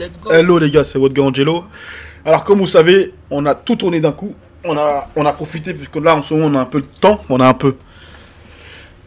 Let's 0.00 0.18
go. 0.18 0.30
Hello 0.30 0.58
les 0.58 0.70
gars, 0.70 0.82
c'est 0.82 0.98
votre 0.98 1.12
gars 1.12 1.24
Angelo. 1.24 1.64
Alors 2.24 2.42
comme 2.44 2.58
vous 2.58 2.66
savez, 2.66 3.12
on 3.30 3.44
a 3.44 3.54
tout 3.54 3.76
tourné 3.76 4.00
d'un 4.00 4.12
coup. 4.12 4.34
On 4.64 4.74
a, 4.78 5.10
on 5.14 5.26
a 5.26 5.32
profité 5.34 5.74
puisque 5.74 5.96
là 5.96 6.16
en 6.16 6.22
ce 6.22 6.32
moment 6.32 6.46
on 6.46 6.54
a 6.58 6.62
un 6.62 6.64
peu 6.64 6.80
de 6.80 6.86
temps. 6.86 7.20
On 7.28 7.38
a 7.38 7.46
un 7.46 7.52
peu. 7.52 7.76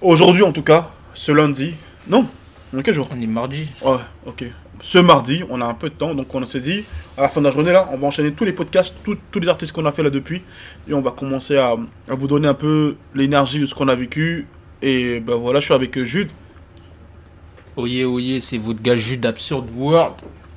Aujourd'hui 0.01 0.43
en 0.43 0.51
tout 0.51 0.61
cas, 0.61 0.91
ce 1.15 1.31
lundi. 1.31 1.73
Non, 2.07 2.27
on 2.71 2.77
est 2.77 2.83
quel 2.83 2.93
jour? 2.93 3.09
On 3.11 3.19
est 3.19 3.25
mardi. 3.25 3.71
Ouais, 3.81 3.97
ok. 4.27 4.45
Ce 4.83 4.99
mardi, 4.99 5.43
on 5.49 5.61
a 5.61 5.65
un 5.65 5.73
peu 5.73 5.89
de 5.89 5.95
temps, 5.95 6.13
donc 6.13 6.33
on 6.35 6.45
s'est 6.45 6.59
dit, 6.59 6.83
à 7.17 7.21
la 7.23 7.29
fin 7.29 7.39
de 7.39 7.45
la 7.45 7.51
journée 7.51 7.71
là, 7.71 7.87
on 7.91 7.97
va 7.97 8.05
enchaîner 8.07 8.33
tous 8.33 8.43
les 8.43 8.51
podcasts, 8.53 8.93
tous- 9.03 9.17
tous 9.31 9.39
les 9.39 9.47
artistes 9.47 9.71
qu'on 9.71 9.85
a 9.85 9.93
fait 9.93 10.03
là 10.03 10.09
depuis, 10.11 10.43
et 10.87 10.93
on 10.93 10.99
va 11.01 11.11
commencer 11.11 11.55
à, 11.57 11.75
à 12.09 12.15
vous 12.15 12.27
donner 12.27 12.49
un 12.49 12.53
peu 12.53 12.97
l'énergie 13.15 13.59
de 13.59 13.65
ce 13.65 13.73
qu'on 13.73 13.87
a 13.87 13.95
vécu. 13.95 14.45
Et 14.81 15.21
ben 15.21 15.35
voilà, 15.35 15.59
je 15.59 15.65
suis 15.65 15.73
avec 15.73 15.97
Jude. 16.03 16.29
Oye, 17.77 18.03
oye, 18.03 18.41
c'est 18.41 18.57
votre 18.57 18.81
gars 18.81 18.95
Jude 18.97 19.25
Absurd 19.25 19.65
World. 19.75 20.15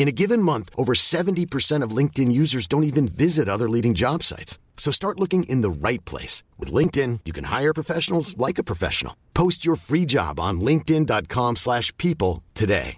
In 0.00 0.08
a 0.08 0.12
given 0.12 0.40
month, 0.42 0.70
over 0.78 0.94
70% 0.94 1.84
of 1.84 1.94
LinkedIn 1.94 2.32
users 2.32 2.66
don't 2.66 2.84
even 2.84 3.06
visit 3.06 3.48
other 3.50 3.68
leading 3.68 3.92
job 3.94 4.22
sites. 4.22 4.58
So 4.78 4.90
start 4.90 5.20
looking 5.20 5.42
in 5.42 5.60
the 5.60 5.68
right 5.70 6.02
place. 6.06 6.42
With 6.58 6.72
LinkedIn, 6.72 7.20
you 7.26 7.34
can 7.34 7.44
hire 7.44 7.74
professionals 7.74 8.34
like 8.38 8.58
a 8.58 8.64
professional. 8.64 9.12
Post 9.34 9.62
your 9.66 9.76
free 9.76 10.06
job 10.06 10.40
on 10.40 10.60
linkedin.com/people 10.62 11.56
slash 11.56 11.92
people 11.98 12.42
today. 12.54 12.96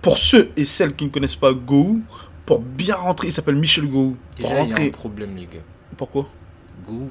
pour 0.00 0.18
ceux 0.18 0.50
et 0.56 0.64
celles 0.64 0.94
qui 0.96 1.04
ne 1.04 1.10
connaissent 1.10 1.36
pas 1.36 1.52
Go, 1.52 1.96
pour 2.44 2.58
bien 2.60 2.96
rentrer, 2.96 3.28
il 3.28 3.32
s'appelle 3.32 3.54
Michel 3.56 3.86
Go. 3.88 4.16
Pour 4.40 4.48
Déjà, 4.48 4.48
il 4.48 4.54
y 4.54 4.58
a 4.58 4.62
un 4.62 4.66
rentrer. 4.66 4.90
problème, 4.90 5.36
les 5.36 5.46
gars. 5.46 5.62
Pourquoi 5.96 6.28
Go. 6.86 7.08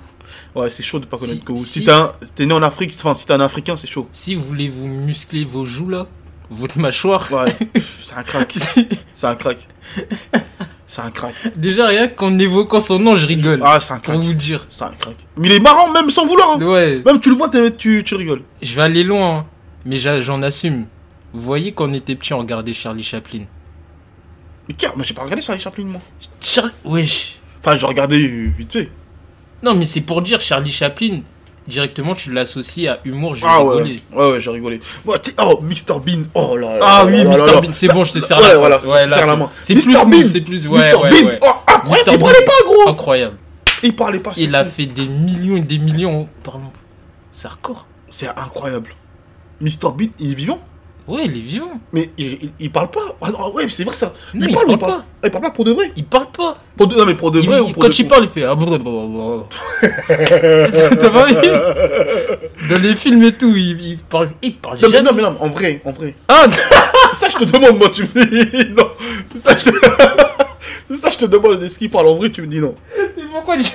Ouais, 0.56 0.70
c'est 0.70 0.84
chaud 0.84 1.00
de 1.00 1.06
pas 1.06 1.18
connaître 1.18 1.40
Si- 1.40 1.46
Go. 1.46 1.56
Si, 1.56 1.66
si- 1.80 1.86
t'es 1.86 1.92
un- 1.92 2.12
t'es 2.36 2.46
né 2.46 2.54
en 2.54 2.62
Afrique, 2.62 2.94
enfin 2.98 3.14
si 3.14 3.26
t'es 3.26 3.32
un 3.34 3.40
Africain, 3.40 3.78
c'est 3.78 3.88
chaud. 3.88 4.08
Si 4.12 4.36
vous 4.36 4.44
voulez 4.44 4.68
vous 4.68 4.88
muscler 4.88 5.46
vos 5.46 5.66
joues 5.66 5.88
là, 5.88 6.08
votre 6.52 6.78
mâchoire. 6.78 7.28
Ouais, 7.32 7.46
c'est 8.06 8.16
un 8.16 8.24
crack. 8.24 8.54
C'est 9.16 9.26
un 9.28 9.36
crack. 9.36 9.68
C'est 10.88 11.02
un 11.02 11.10
crack. 11.12 11.34
Déjà, 11.56 11.88
rien 11.88 12.08
qu'en 12.10 12.38
évoquant 12.38 12.82
son 12.82 13.00
nom, 13.00 13.16
je 13.16 13.26
rigole. 13.26 13.62
Ah, 13.64 13.80
c'est 13.80 13.94
un 13.94 14.00
pour 14.00 14.14
crack. 14.14 14.18
vous 14.26 14.34
dire. 14.34 14.68
C'est 14.70 14.84
un 14.84 14.90
crack. 14.92 15.16
Mais 15.38 15.48
il 15.48 15.54
est 15.54 15.60
marrant, 15.60 15.90
même 15.92 16.10
sans 16.12 16.26
vouloir. 16.26 16.52
hein. 16.52 16.62
Ouais, 16.62 17.02
Même 17.06 17.20
tu 17.22 17.30
le 17.30 17.36
vois, 17.36 17.48
t'es- 17.50 17.72
tu, 17.72 18.04
tu 18.04 18.16
rigoles. 18.16 18.42
je 18.62 18.76
vais 18.76 18.82
aller 18.82 19.04
loin, 19.04 19.38
hein. 19.40 19.46
mais 19.86 19.98
j'a- 19.98 20.20
j'en 20.22 20.42
assume. 20.44 20.88
Vous 21.34 21.40
voyez, 21.42 21.72
quand 21.72 21.90
on 21.90 21.94
était 21.94 22.16
petit, 22.16 22.34
on 22.34 22.40
regardait 22.40 22.74
Charlie 22.74 23.04
Chaplin. 23.04 23.44
Mais 24.68 24.74
car, 24.76 24.98
mais 24.98 25.04
j'ai 25.06 25.14
pas 25.14 25.24
regardé 25.24 25.42
Charlie 25.42 25.62
Chaplin, 25.62 25.86
moi. 25.86 26.02
Charlie. 26.42 26.72
Wesh. 26.84 27.40
Enfin, 27.62 27.76
j'ai 27.78 27.86
regardé 27.86 28.18
euh, 28.28 28.50
vite 28.58 28.74
fait. 28.74 28.92
Non, 29.64 29.74
mais 29.76 29.86
c'est 29.86 30.02
pour 30.02 30.22
dire 30.22 30.42
Charlie 30.42 30.72
Chaplin. 30.72 31.22
Directement, 31.72 32.14
tu 32.14 32.34
l'associes 32.34 32.88
à 32.90 33.00
humour, 33.06 33.34
j'ai 33.34 33.46
Ah 33.48 33.60
rigolé. 33.60 34.02
ouais, 34.12 34.18
ouais, 34.26 34.32
ouais, 34.34 34.40
j'ai 34.42 34.50
rigolé. 34.52 34.80
Oh, 35.08 35.60
Mr 35.62 36.00
Bean, 36.06 36.24
oh 36.34 36.58
là 36.58 36.78
là. 36.78 36.86
Ah 36.86 37.06
oui, 37.06 37.24
Mr. 37.24 37.62
Bean, 37.62 37.72
c'est 37.72 37.88
bon, 37.88 38.04
je 38.04 38.12
te 38.14 38.20
sers 38.20 38.40
la 38.42 38.58
voilà, 38.58 38.78
main. 38.80 38.88
Ouais, 38.92 39.00
je 39.00 39.06
te 39.06 39.10
là, 39.10 39.16
serre 39.16 39.26
la 39.28 39.34
c'est- 39.34 39.40
main. 39.40 39.50
c'est 39.62 39.76
Mr. 39.76 39.82
plus 39.82 39.94
Bean. 40.06 40.26
c'est 40.30 40.42
plus. 40.42 40.68
Ouais, 40.68 40.94
ouais, 40.94 41.10
Bean, 41.10 41.28
ouais. 41.30 41.40
oh, 41.42 41.48
incroyable, 41.68 42.10
il 42.14 42.20
parlait 42.20 42.46
pas, 42.46 42.52
gros. 42.66 42.90
Incroyable. 42.90 43.38
Il 43.84 43.96
parlait 43.96 44.20
pas. 44.20 44.34
Il 44.36 44.54
a 44.54 44.66
fait 44.66 44.86
des 44.86 45.08
millions 45.08 45.56
et 45.56 45.62
des 45.62 45.80
millions. 45.80 46.28
Pardon. 46.44 46.66
C'est 47.32 47.48
hardcore. 47.48 47.88
C'est 48.10 48.28
incroyable. 48.28 48.90
Mr 49.62 49.92
Bean, 49.96 50.08
il 50.20 50.32
est 50.32 50.36
vivant 50.36 50.60
Ouais, 51.08 51.24
il 51.26 51.36
est 51.38 51.42
vivant. 51.42 51.72
Mais 51.94 52.10
il, 52.18 52.28
il, 52.44 52.52
il 52.60 52.72
parle 52.72 52.90
pas. 52.90 53.02
Ah, 53.22 53.50
ouais, 53.50 53.66
c'est 53.70 53.84
vrai 53.84 53.96
ça. 53.96 54.14
Non, 54.34 54.46
il 54.48 54.54
parle 54.54 54.78
pas. 54.78 55.02
Ah, 55.02 55.26
Il 55.26 55.32
parle 55.32 55.44
pas 55.44 55.52
pour 55.52 55.66
de 55.66 55.72
vrai. 55.74 55.92
Il 55.96 56.06
parle 56.06 56.28
pas. 56.32 56.58
Pour 56.78 56.88
de... 56.88 56.96
Non, 56.96 57.06
mais 57.06 57.16
pour 57.16 57.32
de 57.32 57.40
vrai 57.42 57.58
il- 57.58 57.62
ou 57.62 57.74
pour 57.74 57.82
quand 57.84 57.90
de 57.90 57.94
il 57.98 58.08
parle, 58.08 58.24
il 58.24 58.30
fait. 58.30 58.44
Ah. 58.44 58.56
T'as 60.08 61.10
pas 61.10 61.26
vu 61.26 61.34
Dans 62.70 62.82
les 62.82 62.96
films 62.96 63.24
et 63.24 63.32
tout, 63.34 63.54
il, 63.56 63.98
parle, 64.10 64.30
il 64.42 64.56
parle 64.56 64.78
Non, 64.80 64.88
mais 64.90 64.98
jamais. 64.98 65.10
non, 65.12 65.16
mais 65.16 65.22
non, 65.24 65.38
en 65.40 65.48
vrai, 65.50 65.82
en 65.86 65.92
vrai. 65.92 66.16
Ah, 66.28 66.46
C'est 67.14 67.16
ça 67.16 67.28
que 67.28 67.34
je 67.46 67.46
te 67.46 67.52
demande, 67.58 67.78
moi, 67.78 67.90
tu 67.90 68.04
me 68.04 68.08
dis 68.64 68.70
non. 68.78 68.90
C'est 69.28 69.40
ça 69.40 69.56
je 69.58 69.72
C'est 70.88 70.96
ça 70.98 71.10
je 71.10 71.18
te 71.18 71.26
demande. 71.26 71.62
Est-ce 71.64 71.80
qu'il 71.80 71.90
parle 71.90 72.08
en 72.08 72.16
vrai, 72.16 72.30
tu 72.30 72.42
me 72.42 72.48
dis 72.48 72.60
non. 72.60 72.76
mais 73.18 73.24
pourquoi 73.34 73.58
tu- 73.58 73.72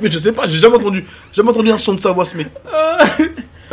Mais 0.00 0.10
je 0.10 0.18
sais 0.18 0.32
pas, 0.32 0.46
j'ai 0.48 0.58
jamais 0.58 0.76
entendu, 0.76 1.04
jamais 1.32 1.50
entendu 1.50 1.70
un 1.70 1.78
son 1.78 1.94
de 1.94 2.00
sa 2.00 2.12
voix, 2.12 2.24
ce 2.24 2.36
mec. 2.36 2.48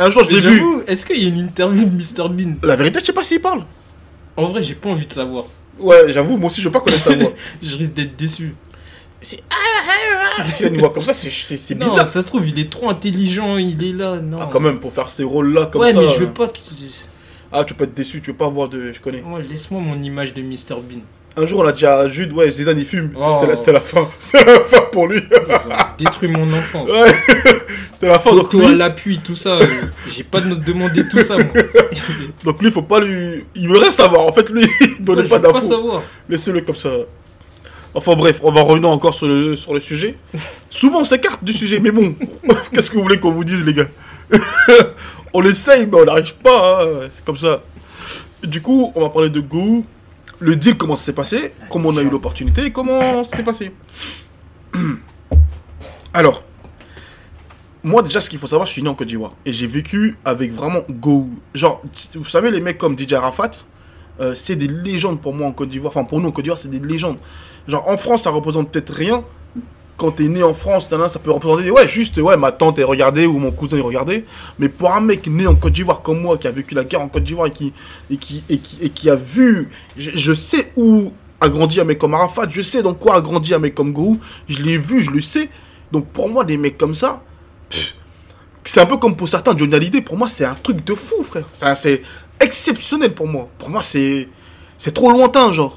Un 0.00 0.10
jour, 0.10 0.22
je 0.24 0.30
l'ai 0.30 0.40
vu. 0.40 0.56
j'avoue, 0.56 0.82
Est-ce 0.86 1.04
qu'il 1.06 1.22
y 1.22 1.26
a 1.26 1.28
une 1.28 1.38
interview 1.38 1.84
de 1.84 1.90
Mr 1.90 2.28
Bean? 2.30 2.54
La 2.62 2.74
vérité, 2.76 2.98
je 3.00 3.04
sais 3.04 3.12
pas 3.12 3.22
s'il 3.22 3.40
parle. 3.40 3.64
En 4.36 4.46
vrai, 4.46 4.62
j'ai 4.62 4.74
pas 4.74 4.88
envie 4.88 5.06
de 5.06 5.12
savoir. 5.12 5.44
Ouais, 5.78 6.12
j'avoue, 6.12 6.36
moi 6.36 6.46
aussi, 6.46 6.60
je 6.60 6.68
veux 6.68 6.72
pas 6.72 6.80
connaître 6.80 7.04
sa 7.04 7.14
voix. 7.14 7.32
Je 7.62 7.76
risque 7.76 7.92
d'être 7.94 8.16
déçu. 8.16 8.54
C'est. 9.20 9.42
S'il 10.42 10.66
a 10.66 10.68
une 10.70 10.78
voix 10.78 10.90
comme 10.90 11.02
ça, 11.04 11.12
c'est- 11.12 11.74
Non, 11.74 11.86
bizarre. 11.86 12.06
ça 12.08 12.22
se 12.22 12.26
trouve, 12.26 12.48
il 12.48 12.58
est 12.58 12.70
trop 12.70 12.88
intelligent, 12.88 13.58
il 13.58 13.82
est 13.84 13.92
là. 13.92 14.16
Non. 14.16 14.38
Ah, 14.40 14.48
quand 14.50 14.60
même, 14.60 14.80
pour 14.80 14.92
faire 14.92 15.10
ces 15.10 15.24
rôles-là 15.24 15.66
comme 15.66 15.82
ouais, 15.82 15.92
ça. 15.92 16.00
mais 16.00 16.08
je 16.08 16.18
veux 16.20 16.26
euh, 16.26 16.30
pas 16.30 16.48
que. 16.48 16.58
Ah, 17.52 17.64
tu 17.64 17.74
peux 17.74 17.84
être 17.84 17.94
déçu, 17.94 18.20
tu 18.22 18.30
veux 18.30 18.36
pas 18.36 18.48
voir 18.48 18.68
de. 18.70 18.92
Je 18.92 19.00
connais. 19.00 19.22
Ouais, 19.22 19.42
laisse-moi 19.42 19.80
mon 19.80 20.02
image 20.02 20.32
de 20.32 20.40
Mr 20.40 20.76
Bean. 20.80 21.00
Un 21.36 21.46
jour, 21.46 21.60
on 21.60 21.66
a 21.66 21.72
dit 21.72 21.86
à 21.86 22.08
Jude, 22.08 22.32
ouais, 22.32 22.50
Zidane, 22.50 22.78
il 22.78 22.84
fume. 22.84 23.12
Oh. 23.16 23.26
C'était 23.40 23.46
la, 23.50 23.56
c'était 23.56 23.72
la 23.72 23.80
fin. 23.80 24.08
C'était 24.18 24.44
la 24.44 24.60
fin 24.64 24.80
pour 24.92 25.06
lui. 25.06 25.22
Ils 25.30 25.54
ont 25.54 25.74
détruit 25.98 26.28
mon 26.28 26.52
enfance. 26.52 26.88
Ouais. 26.90 27.14
C'était 27.92 28.08
la 28.08 28.18
fin. 28.18 28.30
Donc 28.32 28.50
Photo 28.52 28.64
à 28.66 28.68
lui, 28.70 28.76
l'appui, 28.76 29.20
tout 29.20 29.36
ça. 29.36 29.50
euh, 29.56 29.66
J'ai 30.08 30.24
pas 30.24 30.40
de 30.40 30.54
demander 30.54 31.08
tout 31.08 31.20
ça, 31.22 31.36
moi. 31.36 31.46
donc 32.44 32.60
lui, 32.60 32.70
faut 32.70 32.82
pas 32.82 33.00
lui. 33.00 33.44
Il 33.54 33.68
veut 33.68 33.78
rien 33.78 33.92
savoir. 33.92 34.22
En 34.26 34.32
fait, 34.32 34.50
lui, 34.50 34.66
il 34.80 35.04
donnait 35.04 35.22
Ouais, 35.22 35.28
pas 35.28 35.38
d'infos. 35.38 35.60
savoir. 35.60 36.02
Laissez-le 36.28 36.60
comme 36.62 36.74
ça. 36.74 36.90
Enfin 37.94 38.14
bref, 38.14 38.40
on 38.44 38.52
va 38.52 38.62
revenir 38.62 38.88
encore 38.88 39.14
sur 39.14 39.26
le, 39.26 39.56
sur 39.56 39.74
le 39.74 39.80
sujet. 39.80 40.14
Souvent 40.68 41.00
on 41.00 41.04
s'écarte 41.04 41.42
du 41.42 41.52
sujet, 41.52 41.80
mais 41.80 41.90
bon, 41.90 42.14
qu'est-ce 42.72 42.88
que 42.88 42.94
vous 42.96 43.02
voulez 43.02 43.18
qu'on 43.18 43.32
vous 43.32 43.42
dise 43.44 43.64
les 43.64 43.74
gars? 43.74 43.88
On 45.32 45.40
l'essaye, 45.40 45.86
mais 45.86 45.98
on 46.00 46.04
n'arrive 46.04 46.34
pas, 46.36 46.84
hein. 46.84 47.08
c'est 47.12 47.24
comme 47.24 47.36
ça. 47.36 47.62
Du 48.44 48.62
coup, 48.62 48.92
on 48.94 49.00
va 49.00 49.10
parler 49.10 49.28
de 49.30 49.40
Go, 49.40 49.84
le 50.40 50.56
deal, 50.56 50.76
comment 50.76 50.96
ça 50.96 51.04
s'est 51.04 51.12
passé, 51.12 51.52
comment 51.70 51.90
on 51.90 51.96
a 51.96 52.02
eu 52.02 52.10
l'opportunité, 52.10 52.64
et 52.64 52.72
comment 52.72 53.22
ça 53.22 53.36
s'est 53.36 53.44
passé. 53.44 53.72
Alors, 56.14 56.42
moi 57.82 58.02
déjà, 58.02 58.20
ce 58.20 58.28
qu'il 58.28 58.38
faut 58.38 58.46
savoir, 58.46 58.66
je 58.66 58.72
suis 58.72 58.82
né 58.82 58.88
en 58.88 58.94
Côte 58.94 59.08
d'Ivoire, 59.08 59.32
et 59.44 59.52
j'ai 59.52 59.66
vécu 59.66 60.16
avec 60.24 60.52
vraiment 60.52 60.80
Go. 60.88 61.28
Genre, 61.54 61.82
vous 62.14 62.24
savez, 62.24 62.50
les 62.50 62.60
mecs 62.60 62.78
comme 62.78 62.98
DJ 62.98 63.12
Arafat, 63.12 63.50
euh, 64.20 64.34
c'est 64.34 64.56
des 64.56 64.66
légendes 64.66 65.20
pour 65.20 65.34
moi 65.34 65.46
en 65.46 65.52
Côte 65.52 65.70
d'Ivoire. 65.70 65.92
Enfin, 65.94 66.04
pour 66.04 66.20
nous 66.20 66.28
en 66.28 66.32
Côte 66.32 66.44
d'Ivoire, 66.44 66.58
c'est 66.58 66.70
des 66.70 66.80
légendes. 66.80 67.18
Genre, 67.68 67.86
en 67.88 67.96
France, 67.96 68.22
ça 68.22 68.30
représente 68.30 68.70
peut-être 68.70 68.92
rien. 68.92 69.24
Quand 70.00 70.12
t'es 70.12 70.28
né 70.28 70.42
en 70.42 70.54
France, 70.54 70.88
ça 70.88 71.18
peut 71.18 71.30
représenter, 71.30 71.70
ouais, 71.70 71.86
juste, 71.86 72.16
ouais, 72.16 72.38
ma 72.38 72.52
tante 72.52 72.78
est 72.78 72.84
regardée 72.84 73.26
ou 73.26 73.38
mon 73.38 73.50
cousin 73.50 73.76
est 73.76 73.82
regardé. 73.82 74.24
Mais 74.58 74.70
pour 74.70 74.90
un 74.94 75.02
mec 75.02 75.26
né 75.26 75.46
en 75.46 75.54
Côte 75.54 75.74
d'Ivoire 75.74 76.00
comme 76.00 76.22
moi, 76.22 76.38
qui 76.38 76.46
a 76.46 76.52
vécu 76.52 76.74
la 76.74 76.84
guerre 76.84 77.02
en 77.02 77.08
Côte 77.08 77.24
d'Ivoire 77.24 77.48
et 77.48 77.50
qui, 77.50 77.74
et 78.10 78.16
qui, 78.16 78.42
et 78.48 78.56
qui, 78.56 78.78
et 78.80 78.88
qui 78.88 79.10
a 79.10 79.14
vu, 79.14 79.68
je, 79.98 80.32
sais 80.32 80.72
où 80.74 81.12
a 81.38 81.50
grandi 81.50 81.80
un 81.80 81.84
mec 81.84 81.98
comme 81.98 82.14
Arafat, 82.14 82.48
je 82.48 82.62
sais 82.62 82.82
dans 82.82 82.94
quoi 82.94 83.16
a 83.16 83.20
grandi 83.20 83.52
un 83.52 83.58
mec 83.58 83.74
comme 83.74 83.92
Gourou, 83.92 84.18
je 84.48 84.62
l'ai 84.62 84.78
vu, 84.78 85.02
je 85.02 85.10
le 85.10 85.20
sais. 85.20 85.50
Donc 85.92 86.06
pour 86.06 86.30
moi, 86.30 86.44
des 86.44 86.56
mecs 86.56 86.78
comme 86.78 86.94
ça, 86.94 87.22
c'est 88.64 88.80
un 88.80 88.86
peu 88.86 88.96
comme 88.96 89.16
pour 89.16 89.28
certains 89.28 89.54
Johnny 89.54 89.74
Hallyday, 89.74 90.00
pour 90.00 90.16
moi, 90.16 90.30
c'est 90.30 90.46
un 90.46 90.54
truc 90.54 90.82
de 90.82 90.94
fou, 90.94 91.22
frère. 91.24 91.44
C'est 91.74 92.00
exceptionnel 92.40 93.14
pour 93.14 93.28
moi. 93.28 93.48
Pour 93.58 93.68
moi, 93.68 93.82
c'est 93.82 94.30
c'est 94.78 94.94
trop 94.94 95.10
lointain, 95.10 95.52
genre. 95.52 95.76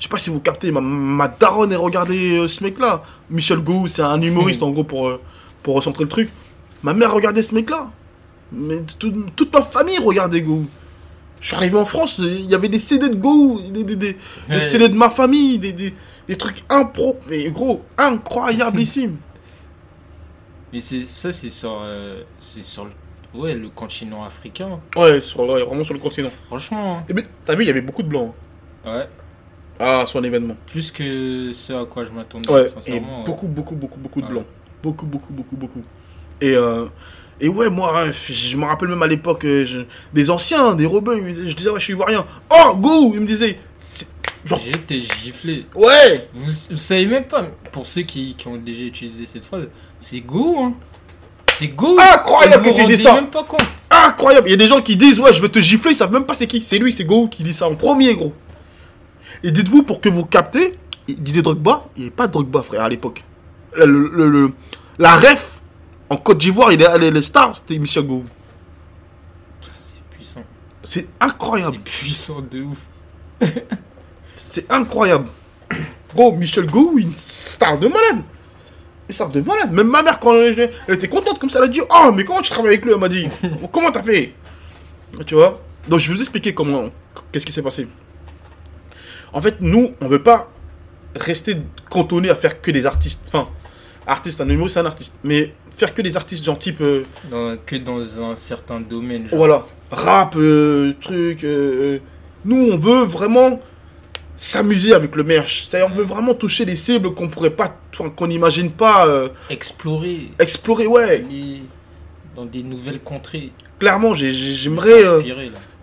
Je 0.00 0.04
sais 0.04 0.08
pas 0.08 0.18
si 0.18 0.30
vous 0.30 0.40
captez, 0.40 0.72
ma, 0.72 0.80
ma 0.80 1.28
daronne 1.28 1.70
est 1.72 1.76
regardé 1.76 2.38
euh, 2.38 2.48
ce 2.48 2.64
mec-là. 2.64 3.04
Michel 3.28 3.58
Gou, 3.60 3.86
c'est 3.86 4.02
un 4.02 4.20
humoriste 4.20 4.62
en 4.62 4.70
gros 4.70 4.82
pour, 4.82 5.06
euh, 5.08 5.20
pour 5.62 5.74
recentrer 5.76 6.02
le 6.04 6.08
truc. 6.10 6.30
Ma 6.82 6.92
mère 6.94 7.12
regardait 7.12 7.42
ce 7.42 7.54
mec-là. 7.54 7.90
Mais 8.50 8.80
tout- 8.98 9.26
toute 9.36 9.52
ma 9.52 9.60
famille 9.62 9.98
regardait 9.98 10.40
Gou. 10.42 10.66
Je 11.40 11.46
suis 11.48 11.54
arrivé 11.56 11.78
en 11.78 11.84
France, 11.84 12.16
il 12.18 12.46
y 12.46 12.54
avait 12.54 12.68
des 12.68 12.78
CD 12.78 13.08
de 13.10 13.14
Gou, 13.14 13.60
des, 13.70 13.84
des, 13.84 13.96
des. 13.96 14.16
CD 14.58 14.88
de 14.88 14.96
ma 14.96 15.10
famille, 15.10 15.58
des, 15.58 15.72
des, 15.72 15.94
des 16.26 16.36
trucs 16.36 16.64
impro. 16.70 17.18
Mais 17.28 17.50
gros, 17.50 17.82
incroyablissimes. 17.98 19.16
Mais 20.72 20.78
c'est 20.80 21.02
ça, 21.02 21.30
c'est 21.32 21.50
sur, 21.50 21.78
euh, 21.82 22.22
c'est 22.38 22.62
sur 22.62 22.84
le, 22.86 22.90
ouais, 23.40 23.54
le 23.54 23.68
continent 23.68 24.24
africain. 24.24 24.80
ouais, 24.96 25.20
sur, 25.20 25.40
ouais, 25.40 25.62
vraiment 25.64 25.84
sur 25.84 25.94
le 25.94 26.00
continent. 26.00 26.30
Franchement, 26.46 26.98
hein. 26.98 27.04
Et 27.08 27.12
mais 27.12 27.24
t'as 27.44 27.54
vu, 27.54 27.64
il 27.64 27.66
y 27.66 27.70
avait 27.70 27.80
beaucoup 27.82 28.02
de 28.04 28.08
blancs. 28.08 28.32
ouais, 28.86 29.08
Ah, 29.80 30.04
son 30.06 30.22
événement. 30.22 30.54
plus 30.66 30.90
que 30.90 31.52
ce 31.52 31.72
à 31.72 31.84
quoi 31.86 32.04
je 32.04 32.10
m'attendais, 32.12 32.48
Ouais, 32.50 32.66
et 32.86 32.92
ouais. 32.92 33.02
beaucoup, 33.24 33.46
beaucoup, 33.48 33.74
beaucoup, 33.74 33.98
beaucoup 33.98 34.20
de 34.20 34.26
blancs. 34.26 34.44
Beaucoup, 34.82 35.06
beaucoup, 35.06 35.32
beaucoup, 35.32 35.56
beaucoup. 35.56 35.82
Et, 36.40 36.54
euh, 36.54 36.86
et 37.40 37.48
ouais, 37.48 37.70
moi, 37.70 37.92
hein, 38.06 38.10
je 38.28 38.56
me 38.56 38.64
rappelle 38.66 38.88
même 38.88 39.02
à 39.02 39.06
l'époque, 39.06 39.44
euh, 39.46 39.84
des 40.12 40.28
anciens, 40.30 40.74
des 40.74 40.84
ils 40.84 41.24
disaient- 41.34 41.50
je 41.50 41.56
disais, 41.56 41.70
ouais, 41.70 41.80
je 41.80 41.84
suis 41.84 41.92
ivoirien. 41.94 42.26
Oh, 42.50 42.76
go 42.76 43.12
Il 43.14 43.20
me 43.20 43.26
disait, 43.26 43.58
C'est- 43.80 44.08
Genre- 44.44 44.60
J'étais 44.64 45.00
giflé. 45.22 45.64
Ouais 45.74 46.28
Vous, 46.32 46.50
vous 46.70 46.76
savez 46.76 47.06
même 47.06 47.24
pas, 47.24 47.46
pour 47.72 47.86
ceux 47.86 48.02
qui, 48.02 48.34
qui 48.36 48.48
ont 48.48 48.56
déjà 48.56 48.82
utilisé 48.84 49.26
cette 49.26 49.44
phrase, 49.44 49.68
c'est 49.98 50.20
go, 50.20 50.56
hein. 50.60 50.74
C'est 51.52 51.68
go. 51.68 51.98
Incroyable 51.98 52.62
Vous 52.64 52.72
que 52.72 52.76
tu 52.80 52.86
dis 52.86 52.96
ça. 52.96 53.14
même 53.14 53.28
pas 53.28 53.44
compte. 53.44 53.60
Incroyable 53.90 54.48
Il 54.48 54.50
y 54.52 54.54
a 54.54 54.56
des 54.56 54.66
gens 54.68 54.80
qui 54.80 54.96
disent 54.96 55.18
Ouais, 55.20 55.32
je 55.32 55.42
vais 55.42 55.48
te 55.50 55.58
gifler, 55.58 55.90
ils 55.90 55.94
savent 55.94 56.12
même 56.12 56.24
pas 56.24 56.34
c'est 56.34 56.46
qui. 56.46 56.62
C'est 56.62 56.78
lui, 56.78 56.90
c'est 56.92 57.04
Go 57.04 57.28
qui 57.28 57.42
dit 57.42 57.52
ça 57.52 57.68
en 57.68 57.74
premier, 57.74 58.14
gros. 58.14 58.32
Et 59.42 59.50
dites-vous, 59.52 59.82
pour 59.82 60.00
que 60.00 60.08
vous 60.08 60.24
captez, 60.24 60.78
il 61.08 61.20
disait 61.22 61.42
Drogba, 61.42 61.86
il 61.96 62.00
n'y 62.00 62.06
avait 62.06 62.14
pas 62.14 62.26
de 62.26 62.32
Drogba, 62.32 62.62
frère, 62.62 62.82
à 62.82 62.88
l'époque. 62.88 63.24
Le, 63.76 63.86
le- 63.86 64.28
le- 64.28 64.52
la 64.98 65.14
ref, 65.16 65.60
en 66.10 66.16
Côte 66.16 66.38
d'Ivoire, 66.38 66.72
il 66.72 66.82
est 66.82 66.86
allé 66.86 67.10
les 67.10 67.22
stars, 67.22 67.56
c'était 67.56 67.78
Michel 67.78 68.06
Go. 68.06 68.24
Ça, 69.60 69.70
C'est 69.76 70.02
puissant. 70.10 70.42
C'est 70.84 71.06
incroyable. 71.20 71.76
C'est 71.84 71.98
puissant 72.00 72.40
de 72.50 72.62
ouf. 72.62 72.78
C'est 74.36 74.70
incroyable. 74.70 75.28
Gros, 76.14 76.34
Michel 76.34 76.66
Gou, 76.66 76.94
une 76.98 77.12
star 77.16 77.78
de 77.78 77.86
malade. 77.86 78.22
Une 79.08 79.14
star 79.14 79.30
de 79.30 79.40
malade. 79.40 79.72
Même 79.72 79.86
ma 79.88 80.02
mère, 80.02 80.18
quand 80.18 80.34
elle, 80.34 80.72
elle 80.88 80.94
était 80.94 81.08
contente 81.08 81.38
comme 81.38 81.50
ça, 81.50 81.60
elle 81.60 81.66
a 81.66 81.68
dit 81.68 81.80
Oh, 81.88 82.10
mais 82.12 82.24
comment 82.24 82.42
tu 82.42 82.50
travailles 82.50 82.72
avec 82.72 82.84
lui 82.84 82.92
Elle 82.92 82.98
m'a 82.98 83.08
dit 83.08 83.28
Comment 83.72 83.92
t'as 83.92 84.02
fait? 84.02 84.34
Tu 85.26 85.34
vois? 85.36 85.60
Donc, 85.88 86.00
je 86.00 86.08
vais 86.08 86.14
vous 86.14 86.20
expliquer 86.20 86.52
comment. 86.52 86.90
Qu'est-ce 87.30 87.46
qui 87.46 87.52
s'est 87.52 87.62
passé. 87.62 87.86
En 89.32 89.40
fait, 89.40 89.56
nous, 89.60 89.92
on 90.00 90.08
veut 90.08 90.22
pas 90.22 90.50
rester 91.16 91.56
cantonné 91.90 92.30
à 92.30 92.36
faire 92.36 92.60
que 92.60 92.70
des 92.70 92.86
artistes. 92.86 93.22
Enfin, 93.28 93.48
artiste, 94.06 94.40
un 94.40 94.48
humoriste, 94.48 94.74
c'est 94.74 94.80
un 94.80 94.86
artiste. 94.86 95.14
Mais 95.24 95.54
faire 95.76 95.94
que 95.94 96.02
des 96.02 96.16
artistes, 96.16 96.44
genre 96.44 96.58
type. 96.58 96.80
euh, 96.80 97.04
Dans- 97.30 97.56
que 97.64 97.76
dans 97.76 98.22
un 98.22 98.34
certain 98.34 98.80
domaine. 98.80 99.28
Genre. 99.28 99.38
voilà, 99.38 99.66
rap, 99.90 100.34
euh, 100.36 100.92
truc. 101.00 101.44
euh, 101.44 101.96
euh, 101.96 101.98
nous, 102.44 102.70
on 102.72 102.76
veut 102.78 103.04
vraiment 103.04 103.60
s'amuser 104.36 104.94
avec 104.94 105.14
le 105.16 105.24
merch. 105.24 105.64
C'est-à-dire, 105.66 105.90
on 105.92 105.96
veut 105.96 106.04
vraiment 106.04 106.34
toucher 106.34 106.64
des 106.64 106.76
cibles 106.76 107.12
qu'on 107.14 107.28
pourrait 107.28 107.50
pas, 107.50 107.76
qu'on 108.16 108.26
n'imagine 108.26 108.70
pas 108.70 109.06
Explorer. 109.50 110.30
explorer. 110.38 110.86
Ouais, 110.86 111.24
dans 112.34 112.46
des 112.46 112.62
nouvelles 112.62 113.00
contrées. 113.00 113.52
clairement, 113.78 114.14
j'ai- 114.14 114.32
j'ai- 114.32 114.54
j'aimerais. 114.54 115.04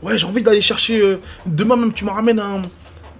ouais, 0.04 0.18
j'ai 0.18 0.26
envie 0.26 0.42
d'aller 0.44 0.62
chercher. 0.62 1.18
demain 1.46 1.76
même, 1.76 1.94
tu 1.94 2.06
me 2.06 2.10
ramènes 2.12 2.40
un, 2.40 2.62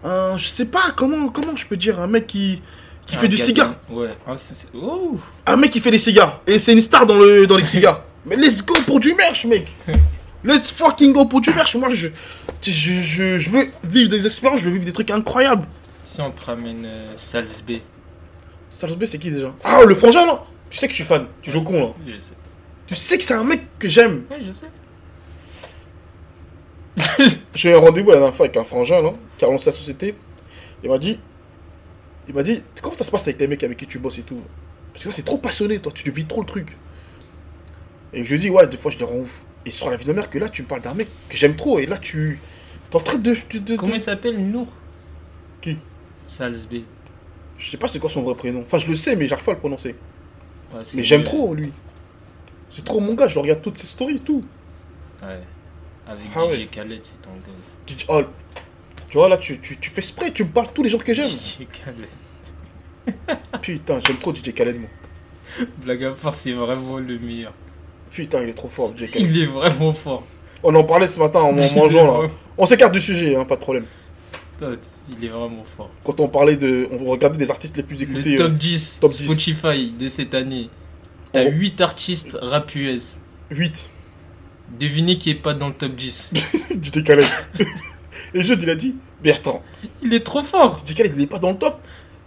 un, 0.04 0.38
je 0.38 0.48
sais 0.48 0.66
pas 0.66 0.92
comment, 0.96 1.30
comment 1.30 1.56
je 1.56 1.66
peux 1.66 1.78
dire, 1.78 2.00
un 2.00 2.08
mec 2.08 2.28
qui 2.28 2.62
qui 3.06 3.16
Un 3.16 3.20
fait 3.20 3.28
du 3.30 3.38
cigare, 3.38 3.74
Ouais. 3.90 4.10
Ah, 4.28 4.34
Oh 4.74 5.18
un 5.46 5.56
mec 5.56 5.72
qui 5.72 5.80
fait 5.80 5.92
des 5.92 6.00
cigares. 6.00 6.42
Et 6.46 6.60
c'est 6.60 6.74
une 6.74 6.82
star 6.82 7.06
dans 7.06 7.18
le 7.18 7.48
dans 7.48 7.56
les 7.58 7.64
cigares. 7.64 8.04
Mais 8.26 8.36
let's 8.36 8.66
go 8.66 8.76
pour 8.86 9.00
du 9.00 9.14
merch, 9.14 9.46
mec. 9.46 9.74
Let's 10.44 10.72
fucking 10.72 11.14
go 11.14 11.26
pour 11.26 11.40
du 11.42 11.50
merch. 11.52 11.76
Moi, 11.76 11.90
je, 11.90 12.10
je, 12.62 12.72
je, 12.72 13.38
je 13.38 13.50
veux 13.50 13.66
vivre 13.84 14.10
des 14.10 14.26
expériences, 14.26 14.60
je 14.60 14.66
veux 14.66 14.72
vivre 14.72 14.86
des 14.86 14.92
trucs 14.94 15.10
incroyables. 15.12 15.66
Si 16.04 16.22
on 16.22 16.32
te 16.32 16.44
ramène 16.44 16.86
euh, 16.86 17.12
Salzbé. 17.16 17.82
Salzbé, 18.70 19.06
c'est 19.08 19.18
qui 19.18 19.32
déjà? 19.32 19.54
Ah, 19.64 19.82
le 19.86 19.96
frangin 19.96 20.26
là 20.26 20.44
Tu 20.70 20.78
sais 20.78 20.88
que 20.88 20.92
je 20.92 20.98
suis 20.98 21.06
fan, 21.06 21.28
tu 21.42 21.52
joues 21.52 21.64
con 21.64 21.80
là. 21.80 21.94
Je 22.06 22.18
sais. 22.18 22.34
Tu 22.86 22.96
sais 22.96 23.18
que 23.18 23.24
c'est 23.24 23.34
un 23.34 23.44
mec 23.44 23.62
que 23.80 23.88
j'aime. 23.88 24.24
Ouais, 24.30 24.38
je 24.46 24.52
sais. 24.52 24.68
J'ai 27.56 27.72
eu 27.72 27.74
un 27.76 27.80
rendez-vous 27.80 28.10
la 28.12 28.18
dernière 28.18 28.36
fois 28.36 28.46
avec 28.46 28.58
un 28.58 28.64
frangin 28.64 29.02
là, 29.02 29.14
qui 29.38 29.46
a 29.46 29.48
lancé 29.50 29.68
la 29.70 29.76
société. 29.76 30.16
Il 30.84 30.90
m'a 30.90 30.98
dit 30.98 31.20
Il 32.28 32.34
m'a 32.34 32.44
dit 32.44 32.64
Comment 32.82 32.96
ça 32.96 33.04
se 33.04 33.12
passe 33.12 33.24
avec 33.24 33.40
les 33.40 33.48
mecs 33.48 33.64
avec 33.64 33.78
qui 33.78 33.86
tu 33.86 34.00
bosses 34.00 34.18
et 34.20 34.24
tout? 34.24 34.40
Parce 34.94 35.04
que 35.04 35.10
là, 35.10 35.16
t'es 35.16 35.22
trop 35.22 35.38
passionné, 35.38 35.80
toi, 35.80 35.92
tu 35.94 36.10
vis 36.12 36.26
trop 36.26 36.42
le 36.42 36.48
truc. 36.48 36.76
Et 38.14 38.24
je 38.24 38.34
lui 38.34 38.40
dis 38.40 38.50
Ouais, 38.50 38.68
des 38.68 38.78
fois, 38.78 38.92
je 38.92 38.98
les 38.98 39.06
rends 39.06 39.18
ouf. 39.18 39.44
Et 39.66 39.72
sur 39.72 39.90
la 39.90 39.98
vie 39.98 40.06
de 40.06 40.14
mère, 40.14 40.30
que 40.30 40.40
là, 40.40 40.50
tu 40.50 40.62
me 40.64 40.68
parles 40.68 40.82
d'un 40.82 40.94
mec 40.94 41.08
que 41.30 41.36
j'aime 41.38 41.56
trop. 41.56 41.78
Et 41.80 41.86
là, 41.86 41.98
tu. 41.98 42.40
T'es 42.90 42.96
en 42.96 43.02
train 43.02 43.18
de. 43.18 43.36
de, 43.52 43.60
de- 43.60 43.76
Comment 43.76 43.96
il 43.96 44.02
s'appelle? 44.02 44.40
Nour 44.50 44.68
Qui? 45.62 45.78
Salzbé. 46.26 46.84
Je 47.58 47.70
sais 47.72 47.78
pas 47.78 47.88
c'est 47.88 48.00
quoi 48.00 48.10
son 48.10 48.22
vrai 48.22 48.36
prénom. 48.36 48.62
Enfin, 48.62 48.78
je 48.78 48.88
le 48.88 48.96
sais, 48.96 49.16
mais 49.16 49.26
j'arrive 49.26 49.44
pas 49.46 49.52
à 49.52 49.56
le 49.56 49.60
prononcer. 49.60 49.96
Ouais, 50.74 50.84
Mais 50.96 51.04
j'aime 51.04 51.24
trop 51.24 51.54
lui. 51.54 51.72
C'est 52.70 52.84
trop 52.86 53.00
mon 53.00 53.14
gars, 53.14 53.28
je 53.28 53.40
regarde 53.40 53.62
toutes 53.62 53.78
ses 53.78 53.88
stories 53.88 54.18
et 54.18 54.20
tout. 54.20 54.44
Ouais. 55.22 55.40
Avec 56.08 56.28
Ah 56.36 56.40
DJ 56.46 56.60
ouais. 56.60 56.68
Khaled, 56.72 57.00
c'est 57.04 57.22
ton 57.22 57.32
gars. 57.32 58.06
Oh, 58.10 58.22
tu 59.10 59.18
vois 59.18 59.30
là, 59.30 59.38
tu, 59.38 59.60
tu, 59.60 59.78
tu 59.78 59.90
fais 59.90 60.02
spray, 60.02 60.32
tu 60.32 60.44
me 60.44 60.50
parles 60.50 60.68
tous 60.74 60.84
les 60.84 60.90
gens 60.90 60.98
que 60.98 61.14
j'aime. 61.14 61.28
DJ 61.28 61.60
Khaled. 61.72 63.38
Putain, 63.62 64.00
j'aime 64.06 64.18
trop 64.18 64.34
DJ 64.34 64.54
Khaled, 64.54 64.80
moi. 64.80 64.90
Blague 65.84 66.04
à 66.04 66.12
part, 66.12 66.36
c'est 66.36 66.52
vraiment 66.54 66.98
le 66.98 67.20
meilleur. 67.20 67.54
Putain, 68.12 68.44
il 68.44 68.50
est 68.50 68.54
trop 68.54 68.68
fort, 68.68 68.90
DJ 68.98 69.10
Khaled. 69.12 69.30
Il 69.30 69.42
est 69.42 69.46
vraiment 69.48 69.94
fort. 69.94 70.24
On 70.64 70.74
en 70.76 70.84
parlait 70.84 71.08
ce 71.08 71.20
matin 71.20 71.40
en 71.42 71.54
mangeant 71.76 72.22
là. 72.22 72.28
On 72.58 72.66
s'écarte 72.66 72.94
du 72.94 73.02
sujet, 73.02 73.36
hein, 73.36 73.46
pas 73.46 73.56
de 73.56 73.62
problème. 73.62 73.86
Il 74.60 75.24
est 75.24 75.28
vraiment 75.30 75.64
fort. 75.64 75.92
Quand 76.04 76.20
on 76.20 76.28
parlait 76.28 76.58
de. 76.58 76.90
On 76.92 77.06
regardait 77.06 77.38
des 77.38 77.52
artistes 77.52 77.78
les 77.78 77.84
plus 77.84 78.02
écoutés. 78.02 78.36
Le 78.38 78.42
euh, 78.42 78.48
top 78.48 78.54
10 78.58 79.00
top 79.02 79.12
10. 79.12 79.26
Spotify 79.26 79.92
de 79.92 80.10
cette 80.10 80.34
année. 80.34 80.70
T'as 81.32 81.44
Oh. 81.46 81.50
8 81.52 81.80
artistes 81.82 82.38
rap 82.42 82.74
US. 82.74 83.20
8. 83.52 83.90
Devinez 84.80 85.18
qui 85.18 85.30
est 85.32 85.36
pas 85.36 85.54
dans 85.54 85.68
le 85.68 85.74
top 85.74 85.96
10. 85.96 86.34
DJ 86.82 87.04
Khaled. 87.04 87.26
et 88.34 88.42
Jude, 88.44 88.62
il 88.62 88.70
a 88.70 88.76
dit, 88.76 88.96
mais 89.24 89.32
attends, 89.34 89.64
Il 90.04 90.14
est 90.14 90.24
trop 90.26 90.44
fort. 90.44 90.78
Khaled, 90.86 91.14
il 91.16 91.24
est 91.24 91.28
pas 91.28 91.40
dans 91.40 91.52
le 91.52 91.58
top. 91.58 91.80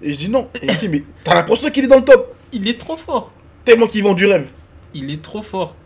Et 0.02 0.12
je 0.12 0.18
dis 0.18 0.28
non. 0.28 0.48
Et 0.62 0.66
il 0.66 0.76
dit, 0.76 0.88
mais 0.88 1.02
t'as 1.24 1.34
l'impression 1.34 1.70
qu'il 1.70 1.84
est 1.84 1.88
dans 1.88 1.96
le 1.98 2.04
top. 2.04 2.34
Il 2.52 2.66
est 2.66 2.78
trop 2.78 2.96
fort. 2.96 3.32
Tellement 3.64 3.86
qu'il 3.86 4.02
vend 4.02 4.14
du 4.14 4.26
rêve. 4.26 4.46
Il 4.94 5.10
est 5.10 5.22
trop 5.22 5.42
fort. 5.42 5.76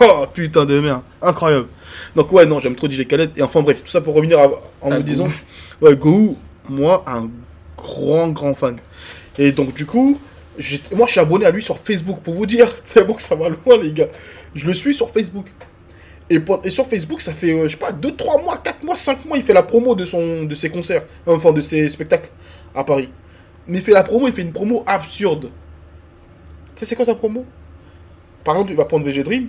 Oh 0.00 0.26
putain 0.32 0.64
de 0.66 0.78
merde, 0.80 1.00
incroyable. 1.22 1.68
Donc 2.14 2.30
ouais 2.32 2.44
non, 2.44 2.60
j'aime 2.60 2.74
trop 2.74 2.88
DJ 2.88 3.06
Khaled. 3.06 3.30
Et 3.36 3.42
enfin 3.42 3.62
bref, 3.62 3.82
tout 3.82 3.90
ça 3.90 4.00
pour 4.00 4.14
revenir 4.14 4.38
à- 4.38 4.50
en 4.82 4.92
À 4.92 4.98
me 4.98 5.02
disant, 5.02 5.28
ouais 5.80 5.96
Go, 5.96 6.36
moi 6.68 7.02
un 7.06 7.30
grand 7.78 8.28
grand 8.28 8.54
fan. 8.54 8.76
Et 9.38 9.52
donc 9.52 9.72
du 9.74 9.86
coup, 9.86 10.20
moi 10.94 11.06
je 11.06 11.10
suis 11.12 11.20
abonné 11.20 11.46
à 11.46 11.50
lui 11.50 11.62
sur 11.62 11.78
Facebook 11.78 12.20
pour 12.20 12.34
vous 12.34 12.46
dire, 12.46 12.68
c'est 12.84 13.04
bon 13.04 13.14
que 13.14 13.22
ça 13.22 13.34
va 13.36 13.48
loin 13.48 13.78
les 13.82 13.92
gars. 13.92 14.08
Je 14.54 14.66
le 14.66 14.74
suis 14.74 14.92
sur 14.92 15.10
Facebook. 15.10 15.46
Et, 16.28 16.70
sur 16.70 16.86
Facebook, 16.86 17.20
ça 17.20 17.32
fait, 17.32 17.52
euh, 17.52 17.64
je 17.64 17.68
sais 17.68 17.76
pas, 17.76 17.92
2, 17.92 18.16
3 18.16 18.42
mois, 18.42 18.58
4 18.58 18.82
mois, 18.82 18.96
5 18.96 19.24
mois, 19.24 19.36
il 19.36 19.44
fait 19.44 19.52
la 19.52 19.62
promo 19.62 19.94
de, 19.94 20.04
son, 20.04 20.44
de 20.44 20.54
ses 20.54 20.70
concerts, 20.70 21.04
enfin 21.26 21.52
de 21.52 21.60
ses 21.60 21.88
spectacles 21.88 22.30
à 22.74 22.82
Paris. 22.82 23.10
Mais 23.68 23.78
il 23.78 23.84
fait 23.84 23.92
la 23.92 24.02
promo, 24.02 24.26
il 24.26 24.34
fait 24.34 24.42
une 24.42 24.52
promo 24.52 24.82
absurde. 24.86 25.50
Tu 26.74 26.80
sais 26.80 26.86
c'est 26.86 26.96
quoi 26.96 27.04
sa 27.04 27.14
promo? 27.14 27.44
Par 28.42 28.54
exemple, 28.54 28.72
il 28.72 28.76
va 28.76 28.84
prendre 28.84 29.04
VG 29.04 29.22
Dream, 29.22 29.48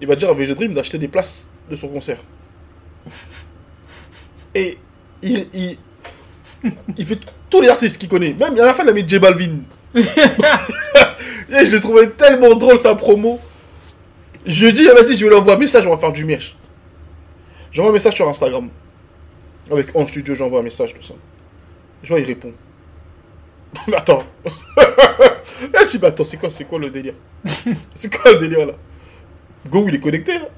il 0.00 0.06
va 0.06 0.16
dire 0.16 0.30
à 0.30 0.34
VG 0.34 0.54
Dream 0.54 0.72
d'acheter 0.72 0.98
des 0.98 1.08
places 1.08 1.46
de 1.70 1.76
son 1.76 1.88
concert. 1.88 2.18
Et 4.54 4.78
il, 5.22 5.46
il, 5.52 5.76
il 6.96 7.06
fait 7.06 7.18
tous 7.50 7.60
les 7.60 7.68
artistes 7.68 7.98
qu'il 7.98 8.08
connaît. 8.08 8.34
Même 8.34 8.58
à 8.58 8.66
la 8.66 8.74
fin, 8.74 8.84
il 8.84 8.88
a 8.88 8.92
mis 8.92 9.06
J 9.06 9.18
Balvin. 9.18 9.58
Et 9.94 11.66
je 11.66 11.70
l'ai 11.70 11.80
trouvé 11.80 12.10
tellement 12.10 12.54
drôle 12.54 12.78
sa 12.78 12.94
promo. 12.94 13.40
Je 14.46 14.66
dit, 14.66 14.88
ah, 14.90 14.94
vas-y, 14.94 15.16
je 15.16 15.24
vais 15.24 15.30
lui 15.30 15.36
envoyer 15.36 15.56
un 15.56 15.60
message, 15.60 15.86
on 15.86 15.90
va 15.90 15.98
faire 15.98 16.12
du 16.12 16.24
merch. 16.24 16.56
J'envoie 17.72 17.90
un 17.90 17.94
message 17.94 18.14
sur 18.14 18.28
Instagram. 18.28 18.68
Avec 19.70 19.96
Ange 19.96 20.08
Studio, 20.08 20.34
j'envoie 20.34 20.60
un 20.60 20.62
message, 20.62 20.94
tout 20.94 21.02
ça. 21.02 21.14
Je 22.02 22.08
vois, 22.08 22.20
il 22.20 22.26
répond. 22.26 22.52
Mais 23.88 23.96
attends. 23.96 24.22
je 24.44 25.88
dis, 25.88 25.98
mais 26.00 26.08
attends, 26.08 26.24
c'est 26.24 26.36
quoi, 26.36 26.50
c'est 26.50 26.64
quoi 26.64 26.78
le 26.78 26.90
délire? 26.90 27.14
C'est 27.94 28.14
quoi 28.14 28.32
le 28.32 28.38
délire 28.38 28.66
là? 28.66 28.74
Go, 29.68 29.84
il 29.88 29.94
est 29.94 30.00
connecté 30.00 30.38
là 30.38 30.48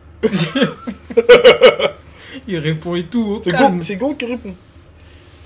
Il 2.46 2.58
répond 2.58 2.94
et 2.94 3.04
tout. 3.04 3.40
C'est. 3.42 3.50
Go, 3.50 3.64
c'est 3.80 3.96
Go 3.96 4.14
qui 4.14 4.26
répond. 4.26 4.54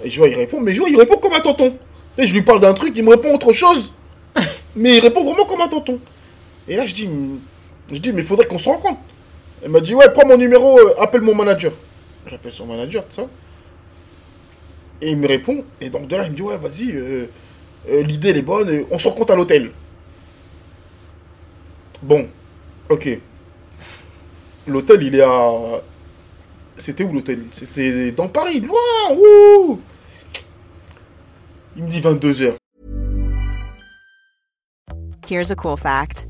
Et 0.02 0.10
je 0.10 0.18
vois, 0.18 0.28
il 0.28 0.34
répond, 0.34 0.60
mais 0.60 0.74
je 0.74 0.80
vois, 0.80 0.88
il 0.88 0.98
répond 0.98 1.16
comme 1.16 1.34
un 1.34 1.40
tonton. 1.40 1.76
Sais, 2.16 2.26
je 2.26 2.34
lui 2.34 2.42
parle 2.42 2.60
d'un 2.60 2.74
truc, 2.74 2.92
il 2.96 3.04
me 3.04 3.10
répond 3.10 3.34
autre 3.34 3.52
chose. 3.52 3.92
mais 4.74 4.96
il 4.96 5.00
répond 5.00 5.24
vraiment 5.24 5.44
comme 5.44 5.60
un 5.60 5.68
tonton. 5.68 6.00
Et 6.68 6.76
là, 6.76 6.86
je 6.86 6.94
dis, 6.94 7.06
hmm, 7.06 7.38
je 7.90 7.98
dis, 7.98 8.12
mais 8.12 8.20
il 8.20 8.26
faudrait 8.26 8.46
qu'on 8.46 8.58
se 8.58 8.68
rencontre. 8.68 9.00
Elle 9.62 9.70
m'a 9.70 9.80
dit, 9.80 9.94
ouais, 9.94 10.10
prends 10.12 10.26
mon 10.26 10.36
numéro, 10.36 10.78
euh, 10.78 10.94
appelle 11.00 11.20
mon 11.22 11.34
manager. 11.34 11.72
J'appelle 12.26 12.52
son 12.52 12.66
manager, 12.66 13.04
tout 13.04 13.12
ça. 13.12 13.26
Et 15.02 15.10
il 15.10 15.16
me 15.16 15.26
répond, 15.26 15.64
et 15.80 15.90
donc 15.90 16.06
de 16.06 16.16
là, 16.16 16.24
il 16.24 16.30
me 16.30 16.36
dit, 16.36 16.42
ouais, 16.42 16.56
vas-y, 16.56 16.92
euh, 16.92 17.26
euh, 17.88 18.02
l'idée, 18.02 18.30
elle 18.30 18.38
est 18.38 18.42
bonne, 18.42 18.84
on 18.90 18.98
se 18.98 19.08
rencontre 19.08 19.32
à 19.32 19.36
l'hôtel. 19.36 19.70
Bon, 22.02 22.28
ok. 22.88 23.18
L'hôtel, 24.66 25.02
il 25.02 25.14
est 25.14 25.22
à. 25.22 25.82
C'était 26.76 27.04
où 27.04 27.12
l'hôtel? 27.12 27.44
C'était 27.52 28.12
dans 28.12 28.28
Paris, 28.28 28.60
loin 28.60 28.78
ouh 29.16 29.80
Il 31.76 31.84
me 31.84 31.90
dit 31.90 32.00
22h. 32.00 32.54
Here's 35.26 35.50
a 35.50 35.54
cool 35.54 35.76
fact 35.76 36.29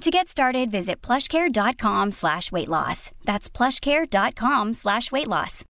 To 0.00 0.10
get 0.10 0.28
started, 0.28 0.70
visit 0.70 1.02
plushcare.com 1.02 2.12
slash 2.12 2.50
weight 2.50 2.68
loss. 2.68 3.10
That's 3.26 3.50
plushcare.com 3.50 4.72
slash 4.72 5.12
weight 5.12 5.28
loss. 5.28 5.64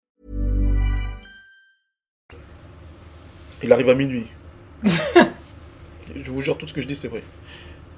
Il 3.63 3.73
arrive 3.73 3.89
à 3.89 3.95
minuit. 3.95 4.27
je 4.85 6.31
vous 6.31 6.43
jure, 6.43 6.59
tout 6.59 6.69
ce 6.69 6.75
que 6.75 6.83
je 6.83 6.87
dis, 6.87 6.95
c'est 6.95 7.09
vrai. 7.09 7.23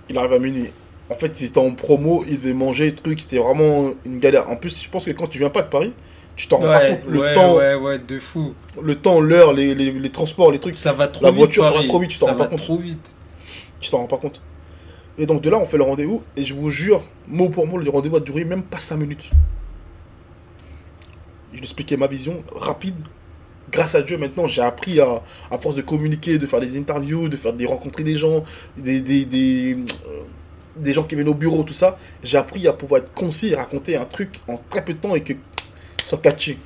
Il 0.09 0.17
arrive 0.19 0.33
à 0.35 0.39
minuit. 0.39 0.71
En 1.09 1.17
fait, 1.17 1.41
il 1.41 1.49
était 1.49 1.59
en 1.59 1.73
promo, 1.75 2.25
il 2.29 2.37
devait 2.37 2.55
manger, 2.55 2.95
truc, 2.95 3.21
c'était 3.21 3.39
vraiment 3.39 3.91
une 4.07 4.21
galère. 4.21 4.49
En 4.49 4.57
plus, 4.57 4.81
je 4.81 4.89
pense 4.89 5.05
que 5.07 5.11
quand 5.11 5.27
tu 5.27 5.39
viens 5.39 5.51
pas 5.51 5.63
de 5.63 5.69
Paris, 5.69 5.93
tu 6.37 6.47
t'en 6.47 6.59
rends 6.59 6.63
pas 6.67 6.91
compte. 6.91 7.05
Le 7.09 7.21
ouais, 7.21 7.35
temps, 7.35 7.57
ouais, 7.57 7.75
ouais, 7.75 7.99
de 7.99 8.21
fou. 8.21 8.55
le 8.81 8.95
temps, 8.95 9.21
l'heure, 9.21 9.53
les, 9.53 9.75
les, 9.75 9.91
les 9.91 10.11
transports, 10.11 10.53
les 10.53 10.61
trucs, 10.61 10.77
Ça 10.77 10.93
va 10.93 11.09
trop 11.09 11.25
La 11.25 11.33
vite. 11.33 11.39
voiture, 11.39 11.65
ça 11.65 11.73
va 11.73 11.83
trop 11.83 11.99
vite, 11.99 12.11
tu 12.13 12.19
t'en 12.21 12.27
rends 12.27 12.35
pas 12.35 12.45
va 12.45 12.51
compte. 12.51 12.59
trop 12.61 12.77
vite. 12.77 13.11
tu 13.81 13.91
t'en 13.91 13.99
rends 13.99 14.07
pas 14.07 14.19
compte. 14.19 14.41
Et 15.21 15.27
donc 15.27 15.43
de 15.43 15.51
là, 15.51 15.59
on 15.59 15.67
fait 15.67 15.77
le 15.77 15.85
rendez-vous, 15.85 16.23
et 16.35 16.45
je 16.45 16.55
vous 16.55 16.71
jure, 16.71 17.03
mot 17.29 17.51
pour 17.51 17.67
mot, 17.67 17.77
le 17.77 17.91
rendez-vous 17.91 18.17
a 18.17 18.21
duré 18.21 18.43
même 18.45 18.63
pas 18.63 18.81
5 18.81 18.97
minutes. 18.97 19.31
Je 21.53 21.59
lui 21.59 21.63
expliquais 21.63 21.99
ma 21.99 22.07
vision 22.07 22.43
rapide. 22.57 22.95
Grâce 23.71 23.95
à 23.95 24.01
Dieu, 24.01 24.17
maintenant, 24.17 24.49
j'ai 24.49 24.63
appris 24.63 24.99
à, 24.99 25.23
à 25.51 25.59
force 25.59 25.75
de 25.75 25.83
communiquer, 25.83 26.39
de 26.39 26.47
faire 26.47 26.61
des 26.61 26.79
interviews, 26.79 27.29
de 27.29 27.37
faire 27.37 27.53
des 27.53 27.67
rencontrer 27.67 28.03
des 28.03 28.17
gens, 28.17 28.45
euh, 28.79 29.75
des 30.77 30.93
gens 30.95 31.05
qui 31.05 31.17
viennent 31.17 31.29
au 31.29 31.35
bureau, 31.35 31.65
tout 31.65 31.75
ça. 31.75 31.99
J'ai 32.25 32.39
appris 32.39 32.67
à 32.67 32.73
pouvoir 32.73 33.03
être 33.03 33.13
concis 33.13 33.49
et 33.49 33.57
raconter 33.57 33.97
un 33.97 34.07
truc 34.07 34.41
en 34.49 34.59
très 34.71 34.83
peu 34.83 34.95
de 34.95 34.99
temps 35.01 35.15
et 35.15 35.21
que 35.21 35.35
soit 36.03 36.19
catchy. 36.19 36.57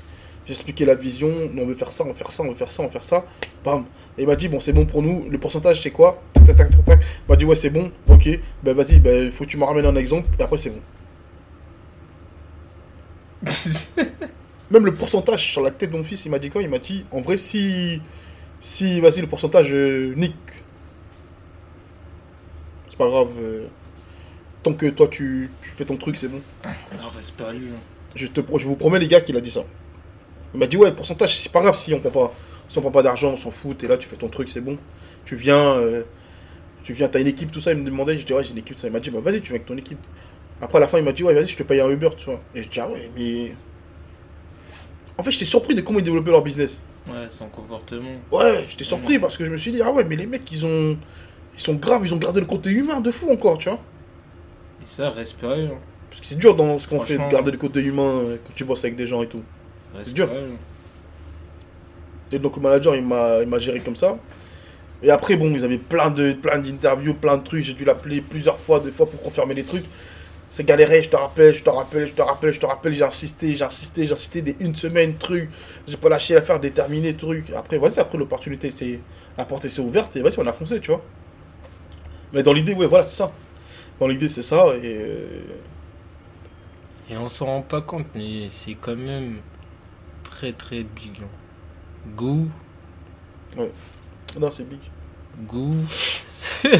J'ai 0.46 0.52
expliqué 0.52 0.84
la 0.84 0.94
vision, 0.94 1.32
on 1.58 1.66
veut 1.66 1.74
faire 1.74 1.90
ça, 1.90 2.04
on 2.04 2.08
veut 2.08 2.14
faire 2.14 2.30
ça, 2.30 2.44
on 2.44 2.50
veut 2.50 2.54
faire 2.54 2.70
ça, 2.70 2.82
on 2.82 2.86
veut 2.86 2.92
faire 2.92 3.02
ça. 3.02 3.26
Bam. 3.64 3.84
Et 4.18 4.22
il 4.22 4.26
m'a 4.28 4.36
dit, 4.36 4.48
bon, 4.48 4.60
c'est 4.60 4.72
bon 4.72 4.86
pour 4.86 5.02
nous, 5.02 5.26
le 5.28 5.38
pourcentage 5.38 5.80
c'est 5.82 5.90
quoi? 5.90 6.22
Tac, 6.34 6.44
tac, 6.46 6.56
tac, 6.56 6.70
tac, 6.70 6.84
tac. 6.84 7.00
Il 7.02 7.30
m'a 7.30 7.36
dit, 7.36 7.44
ouais, 7.44 7.56
c'est 7.56 7.70
bon, 7.70 7.90
ok, 8.08 8.28
ben 8.62 8.74
vas-y, 8.74 8.98
ben 9.00 9.30
faut 9.32 9.44
que 9.44 9.48
tu 9.50 9.56
me 9.56 9.64
ramènes 9.64 9.86
un 9.86 9.96
exemple, 9.96 10.28
et 10.38 10.42
après 10.42 10.58
c'est 10.58 10.70
bon. 10.70 10.80
Même 14.70 14.86
le 14.86 14.94
pourcentage 14.94 15.50
sur 15.52 15.62
la 15.62 15.70
tête 15.70 15.90
de 15.90 15.96
mon 15.96 16.04
fils, 16.04 16.24
il 16.24 16.30
m'a 16.30 16.38
dit 16.38 16.48
quoi? 16.50 16.62
Il 16.62 16.68
m'a 16.68 16.78
dit, 16.78 17.04
en 17.10 17.20
vrai, 17.20 17.36
si. 17.36 18.00
Si, 18.60 19.00
vas-y, 19.00 19.20
le 19.20 19.26
pourcentage, 19.26 19.72
euh, 19.72 20.14
nique. 20.16 20.34
C'est 22.88 22.96
pas 22.98 23.08
grave. 23.08 23.28
euh, 23.40 23.66
tant 24.62 24.74
que 24.74 24.86
toi, 24.86 25.08
tu, 25.08 25.50
tu 25.62 25.70
fais 25.70 25.84
ton 25.84 25.96
truc, 25.96 26.16
c'est 26.16 26.28
bon. 26.28 26.40
Ah, 26.64 26.70
reste 27.16 27.36
pas 27.36 27.52
lui. 27.52 27.68
hein. 27.68 27.80
Je, 28.14 28.26
te, 28.28 28.40
je 28.58 28.66
vous 28.66 28.76
promets, 28.76 28.98
les 28.98 29.08
gars, 29.08 29.20
qu'il 29.20 29.36
a 29.36 29.40
dit 29.40 29.50
ça. 29.50 29.62
Il 30.54 30.60
m'a 30.60 30.66
dit, 30.66 30.76
ouais, 30.76 30.90
le 30.90 30.96
pourcentage, 30.96 31.38
c'est 31.38 31.52
pas 31.52 31.60
grave 31.62 31.76
si 31.76 31.92
on 31.94 32.00
prend 32.00 32.10
pas, 32.10 32.34
si 32.68 32.78
on 32.78 32.80
prend 32.80 32.90
pas 32.90 33.02
d'argent, 33.02 33.30
on 33.32 33.36
s'en 33.36 33.50
fout, 33.50 33.78
t'es 33.78 33.86
là, 33.88 33.96
tu 33.96 34.08
fais 34.08 34.16
ton 34.16 34.28
truc, 34.28 34.48
c'est 34.48 34.60
bon. 34.60 34.78
Tu 35.24 35.36
viens, 35.36 35.74
euh, 35.74 36.02
tu 36.82 36.92
viens, 36.92 37.08
t'as 37.08 37.20
une 37.20 37.26
équipe, 37.26 37.50
tout 37.50 37.60
ça. 37.60 37.72
Il 37.72 37.78
me 37.78 37.84
demandait, 37.84 38.18
je 38.18 38.26
dis, 38.26 38.32
ouais, 38.32 38.44
j'ai 38.44 38.52
une 38.52 38.58
équipe, 38.58 38.78
ça. 38.78 38.86
Il 38.88 38.92
m'a 38.92 39.00
dit, 39.00 39.10
bah 39.10 39.20
vas-y, 39.22 39.40
tu 39.40 39.48
viens 39.48 39.56
avec 39.56 39.66
ton 39.66 39.76
équipe. 39.76 39.98
Après, 40.60 40.78
à 40.78 40.80
la 40.80 40.88
fin, 40.88 40.98
il 40.98 41.04
m'a 41.04 41.12
dit, 41.12 41.22
ouais, 41.24 41.34
vas-y, 41.34 41.46
je 41.48 41.56
te 41.56 41.62
paye 41.62 41.80
un 41.80 41.88
Uber, 41.90 42.10
tu 42.16 42.26
vois. 42.26 42.40
Et 42.54 42.62
je 42.62 42.68
dis, 42.68 42.80
ah 42.80 42.88
ouais, 42.88 43.10
mais. 43.16 43.54
En 45.16 45.22
fait, 45.22 45.30
j'étais 45.30 45.44
surpris 45.44 45.74
de 45.74 45.80
comment 45.80 45.98
ils 45.98 46.04
développaient 46.04 46.30
leur 46.30 46.42
business. 46.42 46.80
Ouais, 47.08 47.26
son 47.28 47.46
comportement. 47.48 48.10
Ouais, 48.32 48.64
j'étais 48.68 48.84
surpris 48.84 49.18
parce 49.18 49.36
que 49.36 49.44
je 49.44 49.50
me 49.50 49.56
suis 49.58 49.70
dit, 49.72 49.82
ah 49.82 49.92
ouais, 49.92 50.04
mais 50.04 50.16
les 50.16 50.26
mecs, 50.26 50.50
ils 50.50 50.64
ont. 50.66 50.96
Ils 51.56 51.60
sont 51.60 51.74
graves, 51.74 52.04
ils 52.04 52.12
ont 52.12 52.16
gardé 52.18 52.40
le 52.40 52.46
côté 52.46 52.70
humain 52.70 53.00
de 53.00 53.10
fou 53.12 53.30
encore, 53.30 53.58
tu 53.58 53.68
vois. 53.68 53.78
Et 54.82 54.84
ça, 54.84 55.10
respirer. 55.10 55.66
hein. 55.66 55.78
Parce 56.10 56.20
que 56.20 56.26
c'est 56.26 56.38
dur 56.38 56.54
dans 56.56 56.78
ce 56.78 56.88
qu'on 56.88 57.00
fait 57.00 57.18
de 57.18 57.28
garder 57.30 57.50
le 57.52 57.58
côté 57.58 57.80
humain 57.80 58.02
euh, 58.02 58.36
quand 58.44 58.52
tu 58.54 58.64
bosses 58.64 58.84
avec 58.84 58.96
des 58.96 59.06
gens 59.06 59.22
et 59.22 59.28
tout. 59.28 59.42
dur. 60.12 60.28
Respirer. 60.28 60.46
Donc 62.38 62.56
le 62.56 62.62
manager, 62.62 62.96
il 62.96 63.04
m'a, 63.04 63.40
il 63.42 63.48
m'a 63.48 63.58
géré 63.58 63.80
comme 63.80 63.96
ça. 63.96 64.18
Et 65.02 65.10
après, 65.10 65.36
bon, 65.36 65.50
ils 65.54 65.64
avaient 65.64 65.78
plein 65.78 66.10
de, 66.10 66.32
plein 66.34 66.58
d'interviews, 66.58 67.14
plein 67.14 67.36
de 67.38 67.44
trucs. 67.44 67.64
J'ai 67.64 67.74
dû 67.74 67.84
l'appeler 67.84 68.22
plusieurs 68.22 68.58
fois, 68.58 68.80
deux 68.80 68.92
fois 68.92 69.08
pour 69.10 69.20
confirmer 69.22 69.54
les 69.54 69.64
trucs. 69.64 69.86
C'est 70.50 70.64
galéré, 70.64 71.02
je 71.02 71.10
te 71.10 71.16
rappelle, 71.16 71.54
je 71.54 71.64
te 71.64 71.70
rappelle, 71.70 72.06
je 72.06 72.12
te 72.14 72.22
rappelle, 72.22 72.52
je 72.52 72.60
te 72.60 72.66
rappelle. 72.66 72.94
J'ai 72.94 73.04
insisté, 73.04 73.54
j'ai 73.54 73.64
insisté, 73.64 74.06
j'ai 74.06 74.14
insisté 74.14 74.42
des 74.42 74.56
une 74.60 74.74
semaine, 74.76 75.16
truc. 75.18 75.50
J'ai 75.88 75.96
pas 75.98 76.08
lâché 76.08 76.34
l'affaire, 76.34 76.60
déterminé, 76.60 77.16
truc. 77.16 77.50
Après, 77.56 77.78
vas-y, 77.78 77.98
après 78.00 78.18
l'opportunité, 78.18 78.70
c'est 78.70 79.00
la 79.38 79.44
porte 79.46 79.68
s'est 79.68 79.80
ouverte 79.82 80.16
et 80.16 80.22
vas-y, 80.22 80.38
on 80.38 80.46
a 80.46 80.52
foncé, 80.52 80.80
tu 80.80 80.90
vois. 80.92 81.02
Mais 82.32 82.42
dans 82.42 82.52
l'idée, 82.52 82.74
ouais, 82.74 82.86
voilà, 82.86 83.04
c'est 83.04 83.16
ça. 83.16 83.32
Dans 84.00 84.08
l'idée, 84.08 84.28
c'est 84.28 84.42
ça. 84.42 84.66
Et 84.82 84.96
euh, 84.98 85.42
Et 87.08 87.16
on 87.16 87.28
s'en 87.28 87.46
rend 87.46 87.62
pas 87.62 87.80
compte, 87.82 88.14
mais 88.14 88.48
c'est 88.50 88.74
quand 88.76 88.96
même 88.96 89.42
très 90.22 90.52
très 90.54 90.84
big. 90.84 91.22
hein. 91.22 91.28
Go, 92.16 92.46
non, 94.38 94.50
c'est 94.50 94.68
big. 94.68 94.78
go. 95.48 95.70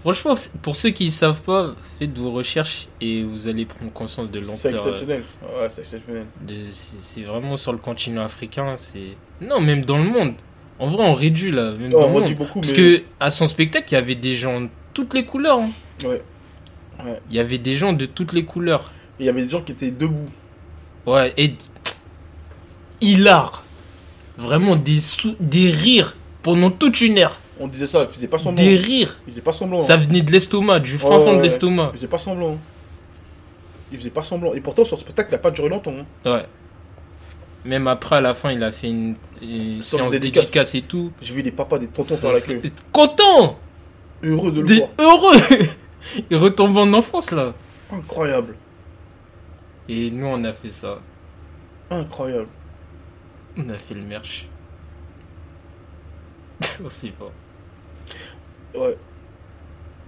Franchement, 0.00 0.34
c'est- 0.36 0.52
pour 0.60 0.74
ceux 0.74 0.90
qui 0.90 1.06
ne 1.06 1.10
savent 1.10 1.40
pas, 1.42 1.74
faites 1.98 2.16
vos 2.18 2.32
recherches 2.32 2.88
et 3.00 3.22
vous 3.22 3.46
allez 3.46 3.64
prendre 3.66 3.92
conscience 3.92 4.30
de 4.30 4.40
C'est 4.42 4.46
l'ampleur. 4.72 4.86
euh, 4.86 4.90
exceptionnel. 4.90 5.22
Ouais, 5.42 5.68
c'est 5.70 5.80
exceptionnel. 5.82 6.26
C'est 6.70 6.98
c'est 6.98 7.22
vraiment 7.22 7.56
sur 7.56 7.72
le 7.72 7.78
continent 7.78 8.22
africain. 8.22 8.74
C'est 8.76 9.16
non, 9.40 9.60
même 9.60 9.84
dans 9.84 9.98
le 9.98 10.04
monde. 10.10 10.34
En 10.80 10.88
vrai, 10.88 11.04
on 11.06 11.14
réduit 11.14 11.52
là. 11.52 11.70
Même 11.72 11.90
Non, 11.90 12.00
dans 12.00 12.06
on 12.08 12.18
le 12.18 12.24
monde. 12.26 12.34
beaucoup, 12.34 12.60
Parce 12.60 12.72
mais- 12.72 12.76
que 12.98 13.02
à 13.20 13.30
son 13.30 13.46
spectacle, 13.46 13.86
il 13.90 13.94
y 13.94 13.98
avait 13.98 14.16
des 14.16 14.34
gens 14.34 14.60
de 14.62 14.68
toutes 14.92 15.14
les 15.14 15.24
couleurs. 15.24 15.60
hein. 15.60 15.70
Ouais. 16.04 16.22
Il 17.30 17.36
y 17.36 17.38
avait 17.40 17.58
des 17.58 17.76
gens 17.76 17.92
de 17.92 18.04
toutes 18.06 18.32
les 18.32 18.44
couleurs. 18.44 18.90
Et 19.18 19.24
il 19.24 19.26
y 19.26 19.28
avait 19.28 19.42
des 19.42 19.48
gens 19.48 19.62
qui 19.62 19.72
étaient 19.72 19.90
debout. 19.92 20.28
Ouais, 21.06 21.32
et 21.36 21.54
hilar. 23.00 23.64
Vraiment 24.38 24.76
des, 24.76 25.00
sou- 25.00 25.36
des 25.40 25.70
rires 25.70 26.16
pendant 26.42 26.70
toute 26.70 27.00
une 27.00 27.18
heure. 27.18 27.38
On 27.60 27.68
disait 27.68 27.86
ça, 27.86 28.02
ils 28.08 28.12
faisaient 28.12 28.28
pas 28.28 28.38
semblant. 28.38 28.62
Des 28.64 28.76
rires. 28.76 29.20
Ils 29.26 29.30
faisaient 29.32 29.42
pas 29.42 29.52
semblant. 29.52 29.80
Ça 29.80 29.94
hein. 29.94 29.96
venait 29.98 30.22
de 30.22 30.30
l'estomac, 30.32 30.80
du 30.80 30.98
fin 30.98 31.18
fond 31.20 31.36
de 31.36 31.42
l'estomac. 31.42 31.90
Ils 31.92 31.98
faisaient 31.98 32.06
pas 32.08 32.18
semblant. 32.18 32.58
Ils 33.92 33.98
faisaient 33.98 34.10
pas 34.10 34.22
semblant. 34.22 34.54
Et 34.54 34.60
pourtant, 34.60 34.84
sur 34.84 34.96
ce 34.96 35.02
spectacle, 35.02 35.28
il 35.32 35.34
a 35.34 35.38
pas 35.38 35.50
duré 35.50 35.68
longtemps. 35.68 35.92
hein. 36.24 36.30
Ouais. 36.30 36.46
Même 37.64 37.86
après, 37.86 38.16
à 38.16 38.20
la 38.20 38.34
fin, 38.34 38.50
il 38.50 38.62
a 38.64 38.72
fait 38.72 38.88
une, 38.88 39.14
une 39.40 39.80
séance 39.80 40.10
dédicace. 40.10 40.44
dédicace 40.44 40.74
et 40.74 40.82
tout. 40.82 41.12
J'ai 41.20 41.34
vu 41.34 41.42
des 41.44 41.52
papas, 41.52 41.78
des 41.78 41.86
tontons 41.86 42.16
faire 42.16 42.32
la 42.32 42.40
queue. 42.40 42.60
Content 42.90 43.58
Heureux 44.24 44.50
de 44.50 44.60
le 44.60 44.66
Des 44.66 44.78
voir. 44.78 44.88
heureux 44.98 45.36
Il 46.30 46.36
retombe 46.36 46.76
en 46.76 46.92
enfance 46.94 47.30
là. 47.30 47.52
Incroyable. 47.92 48.56
Et 49.88 50.10
nous, 50.10 50.26
on 50.26 50.42
a 50.44 50.52
fait 50.52 50.72
ça. 50.72 50.98
Incroyable. 51.90 52.48
On 53.56 53.68
a 53.68 53.78
fait 53.78 53.94
le 53.94 54.02
merch. 54.02 54.48
C'est 56.88 57.12
fort. 57.18 57.32
Ouais. 58.74 58.96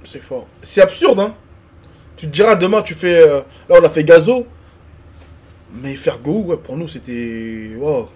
C'est 0.05 0.21
fort. 0.23 0.47
C'est 0.63 0.81
absurde, 0.83 1.21
hein. 1.21 1.35
Tu 2.17 2.27
te 2.27 2.33
diras 2.33 2.55
demain, 2.57 2.83
tu 2.83 2.95
fais. 2.95 3.27
euh, 3.29 3.41
Là, 3.69 3.79
on 3.81 3.85
a 3.85 3.91
fait 3.91 4.05
Gazo. 4.05 4.47
Mais 5.73 5.95
faire 5.97 6.19
Go, 6.21 6.43
ouais, 6.45 6.57
pour 6.57 6.77
nous, 6.77 6.87
c'était. 6.89 7.73
Wow. 7.77 8.09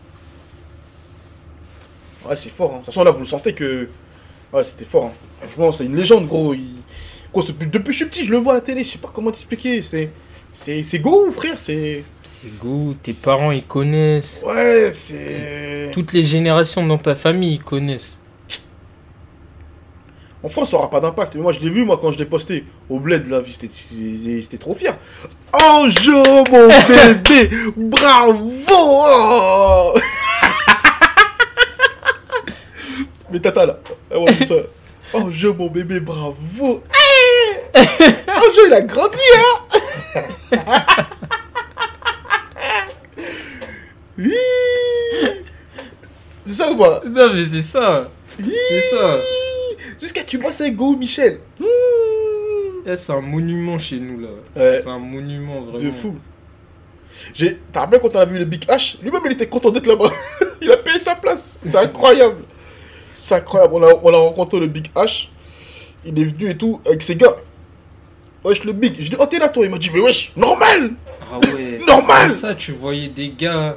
Ouais, 2.28 2.36
c'est 2.36 2.50
fort. 2.50 2.70
Hein. 2.70 2.74
De 2.74 2.78
toute 2.78 2.86
façon, 2.86 3.04
là, 3.04 3.10
vous 3.10 3.20
le 3.20 3.24
sentez 3.24 3.54
que. 3.54 3.88
Ouais, 4.52 4.64
c'était 4.64 4.84
fort. 4.84 5.06
Hein. 5.06 5.12
Franchement, 5.40 5.72
c'est 5.72 5.86
une 5.86 5.96
légende, 5.96 6.26
gros. 6.28 6.54
Il... 6.54 6.82
Gros, 7.32 7.42
depuis, 7.42 7.82
que 7.82 7.92
je 7.92 7.96
suis 7.96 8.06
petit, 8.06 8.24
je 8.24 8.30
le 8.30 8.38
vois 8.38 8.52
à 8.52 8.56
la 8.56 8.60
télé. 8.62 8.84
Je 8.84 8.90
sais 8.92 8.98
pas 8.98 9.10
comment 9.12 9.30
t'expliquer. 9.30 9.82
C'est. 9.82 10.10
C'est 10.52 10.82
c'est 10.82 11.00
Go, 11.00 11.32
frère. 11.32 11.58
C'est. 11.58 12.04
C'est 12.40 12.56
go, 12.58 12.94
tes 13.02 13.12
parents 13.14 13.50
ils 13.50 13.64
connaissent. 13.66 14.44
Ouais, 14.46 14.92
c'est. 14.92 15.90
Toutes 15.92 16.12
les 16.12 16.22
générations 16.22 16.86
dans 16.86 16.98
ta 16.98 17.14
famille 17.14 17.54
ils 17.54 17.62
connaissent. 17.62 18.20
En 20.44 20.48
France, 20.48 20.70
ça 20.70 20.76
aura 20.76 20.88
pas 20.88 21.00
d'impact. 21.00 21.34
Mais 21.34 21.40
moi, 21.42 21.52
je 21.52 21.58
l'ai 21.58 21.68
vu, 21.68 21.84
moi, 21.84 21.98
quand 22.00 22.12
je 22.12 22.18
l'ai 22.18 22.24
posté 22.24 22.64
au 22.88 23.00
bled, 23.00 23.28
là, 23.28 23.42
j'étais- 23.44 24.56
trop 24.56 24.72
fier. 24.74 24.96
Ange, 25.52 26.08
mon 26.08 26.68
bébé, 26.68 27.50
bravo 27.76 28.52
Mais 33.32 33.40
tata, 33.40 33.66
là, 33.66 33.78
elle 34.10 34.24
m'a 34.24 34.32
dit 34.32 34.46
ça. 34.46 34.54
Ange, 35.12 35.46
mon 35.58 35.66
bébé, 35.66 35.98
bravo 35.98 36.82
Ange, 37.74 38.58
il 38.66 38.72
a 38.72 38.82
grandi, 38.82 39.16
hein 40.52 40.56
C'est 46.44 46.54
ça 46.54 46.70
ou 46.70 46.76
pas 46.76 47.02
Non, 47.06 47.32
mais 47.34 47.46
c'est 47.46 47.62
ça. 47.62 48.10
C'est 48.38 48.80
ça. 48.80 49.16
Jusqu'à 50.00 50.22
tu 50.24 50.38
bosses 50.38 50.60
avec 50.60 50.76
Go 50.76 50.96
Michel. 50.96 51.40
Mmh. 51.60 51.64
Eh, 52.86 52.96
c'est 52.96 53.12
un 53.12 53.20
monument 53.20 53.78
chez 53.78 53.98
nous, 53.98 54.20
là. 54.20 54.28
C'est 54.54 54.88
un 54.88 54.98
monument, 54.98 55.60
vraiment. 55.60 55.78
De 55.78 55.90
fou. 55.90 56.16
T'as 57.72 57.80
rappelé 57.80 58.00
quand 58.00 58.14
on 58.14 58.20
a 58.20 58.24
vu 58.24 58.38
le 58.38 58.44
Big 58.44 58.64
H 58.66 58.96
Lui-même, 59.02 59.20
il 59.26 59.32
était 59.32 59.46
content 59.46 59.70
d'être 59.70 59.86
là-bas. 59.86 60.10
il 60.62 60.70
a 60.70 60.76
payé 60.76 60.98
sa 60.98 61.14
place. 61.14 61.58
C'est 61.62 61.76
incroyable. 61.76 62.42
C'est 63.14 63.34
incroyable. 63.34 63.74
On 63.74 63.82
a, 63.82 63.94
on 64.02 64.14
a 64.14 64.16
rencontré 64.16 64.60
le 64.60 64.68
Big 64.68 64.90
H. 64.94 65.28
Il 66.04 66.18
est 66.18 66.24
venu 66.24 66.50
et 66.50 66.56
tout 66.56 66.80
avec 66.86 67.02
ses 67.02 67.16
gars. 67.16 67.36
Wesh, 68.44 68.64
le 68.64 68.72
Big. 68.72 68.94
Je 68.98 69.10
dis, 69.10 69.16
oh, 69.18 69.26
t'es 69.26 69.38
là, 69.38 69.48
toi. 69.48 69.64
Il 69.64 69.70
m'a 69.70 69.78
dit, 69.78 69.90
mais 69.92 70.00
wesh, 70.00 70.32
normal. 70.36 70.92
Ah 71.30 71.38
ouais. 71.52 71.78
Normal. 71.86 72.32
ça, 72.32 72.54
tu 72.54 72.72
voyais 72.72 73.08
des 73.08 73.30
gars. 73.30 73.76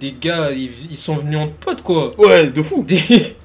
Des 0.00 0.12
gars, 0.20 0.50
ils, 0.52 0.70
ils 0.90 0.96
sont 0.96 1.16
venus 1.16 1.38
en 1.38 1.48
pote, 1.48 1.82
quoi. 1.82 2.18
Ouais, 2.20 2.50
de 2.50 2.62
fou. 2.62 2.82
Des... 2.84 2.98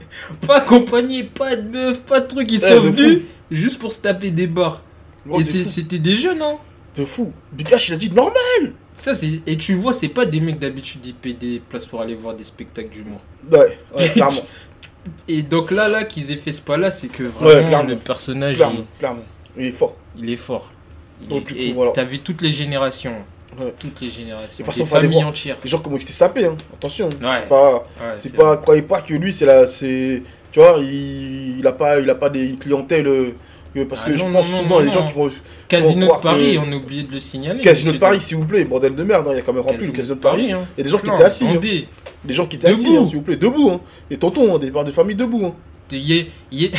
Pas 0.48 0.58
accompagnés, 0.58 1.24
pas 1.24 1.56
de 1.56 1.70
meuf, 1.70 2.02
pas 2.02 2.20
de 2.20 2.28
truc. 2.28 2.52
Ils 2.52 2.62
Ouais, 2.64 2.70
sont 2.76 2.82
venus 2.82 3.20
fou. 3.20 3.26
juste 3.52 3.80
pour 3.80 3.94
se 3.94 4.02
taper 4.02 4.32
des 4.32 4.48
barres. 4.48 4.82
Oh, 5.30 5.40
Et 5.40 5.44
c'était 5.44 6.00
des 6.00 6.16
jeunes, 6.16 6.42
hein. 6.42 6.58
De 6.96 7.06
fou. 7.06 7.32
Big 7.54 7.68
H, 7.70 7.86
il 7.90 7.94
a 7.94 7.98
dit, 7.98 8.12
normal. 8.12 8.74
Ça, 8.94 9.14
c'est... 9.14 9.42
Et 9.46 9.56
tu 9.58 9.76
vois, 9.76 9.94
c'est 9.94 10.08
pas 10.10 10.26
des 10.26 10.42
mecs 10.42 10.60
d'habitude, 10.60 11.06
ils 11.06 11.14
payent 11.14 11.36
des 11.36 11.60
places 11.60 11.86
pour 11.86 12.02
aller 12.02 12.16
voir 12.16 12.36
des 12.36 12.44
spectacles 12.44 12.90
d'humour. 12.90 13.22
Ouais, 13.50 13.78
ouais, 13.98 14.10
clairement. 14.10 14.42
Et 15.28 15.42
donc 15.44 15.72
là, 15.72 15.88
là, 15.88 16.04
qu'ils 16.04 16.30
aient 16.32 16.36
fait 16.38 16.52
ce 16.52 16.62
pas-là, 16.62 16.92
c'est 16.92 17.08
que 17.08 17.24
vraiment, 17.24 17.84
le 17.84 17.96
personnage, 17.96 18.58
clairement, 18.58 18.86
clairement. 18.98 19.24
Il 19.58 19.66
est 19.68 19.72
fort. 19.72 19.96
il, 20.18 20.26
il 20.26 20.32
est 20.32 20.36
fort. 20.36 20.70
Il 21.22 21.28
Donc, 21.30 21.44
est- 21.44 21.46
du 21.46 21.54
coup, 21.54 21.60
Et 21.62 21.72
voilà. 21.74 21.92
t'as 21.94 22.04
vu 22.04 22.20
toutes 22.20 22.42
les 22.42 22.52
générations. 22.52 23.16
Ouais. 23.60 23.74
Toutes 23.78 24.00
les 24.02 24.10
générations. 24.10 24.48
De 24.50 24.56
toute 24.58 24.66
façon, 24.66 24.86
voir. 24.86 25.28
entières. 25.28 25.58
Les 25.64 25.70
gens, 25.70 25.80
comment 25.80 25.98
ils 25.98 26.04
étaient 26.04 26.14
sapés, 26.14 26.46
hein. 26.46 26.56
Attention. 26.74 27.08
Ouais. 27.10 27.16
C'est 27.42 27.50
pas. 27.50 27.86
C'est 28.18 28.36
croyez 28.62 28.82
pas 28.84 29.02
que 29.02 29.14
lui, 29.14 29.34
c'est 29.34 29.46
la, 29.46 29.68
c'est, 29.68 30.24
tu 30.52 30.60
vois, 30.60 30.78
il, 30.80 31.60
il 31.60 31.68
a 31.68 31.74
pas, 31.74 32.00
il 32.00 32.10
a 32.10 32.16
pas 32.16 32.30
des 32.30 32.52
clientèles, 32.60 33.08
euh, 33.08 33.36
parce 33.90 34.02
Ah 34.06 34.10
que 34.10 34.16
je 34.18 34.24
pense 34.24 34.32
non, 34.34 34.44
souvent 34.44 34.80
non, 34.80 34.86
les 34.86 34.92
gens 34.92 35.06
qui 35.06 35.14
vont, 35.14 35.30
Casino 35.68 36.08
de 36.08 36.22
Paris, 36.22 36.56
que- 36.56 36.60
on 36.68 36.72
a 36.72 36.76
oublié 36.76 37.04
de 37.04 37.12
le 37.12 37.20
signaler. 37.20 37.62
Casino 37.62 37.92
de 37.92 37.98
Paris, 37.98 38.22
s'il 38.22 38.38
vous 38.38 38.46
plaît, 38.46 38.64
bordel 38.66 38.96
de 38.96 39.04
merde, 39.04 39.28
hein, 39.28 39.32
il 39.34 39.38
y 39.38 39.40
a 39.40 39.42
quand 39.44 39.54
même 39.54 39.62
rempli 39.64 39.86
le 39.88 39.92
Casino 39.92 40.16
de 40.16 40.20
Paris. 40.20 40.52
hein. 40.52 40.62
Il 40.78 40.80
y 40.80 40.82
a 40.82 40.84
des 40.86 40.90
gens 40.90 40.98
qui 40.98 41.10
étaient 41.10 41.24
assis, 41.24 41.48
hein. 41.48 41.60
des 42.26 42.34
gens 42.34 42.46
qui 42.48 42.56
étaient 42.56 42.68
assis, 42.68 42.84
Debout. 42.86 42.98
hein, 42.98 43.06
s'il 43.08 43.16
vous 43.18 43.22
plaît, 43.22 43.36
debout, 43.38 43.70
hein. 43.72 43.82
des 44.10 44.18
tontons, 44.18 44.58
des 44.58 44.72
pères 44.72 44.84
de 44.84 44.92
famille 44.92 45.16
debout, 45.16 45.46
hein, 45.46 45.54
Il 45.92 45.98
y 46.00 46.20
a- 46.20 46.24
il 46.52 46.62
y 46.64 46.66
a- 46.68 46.70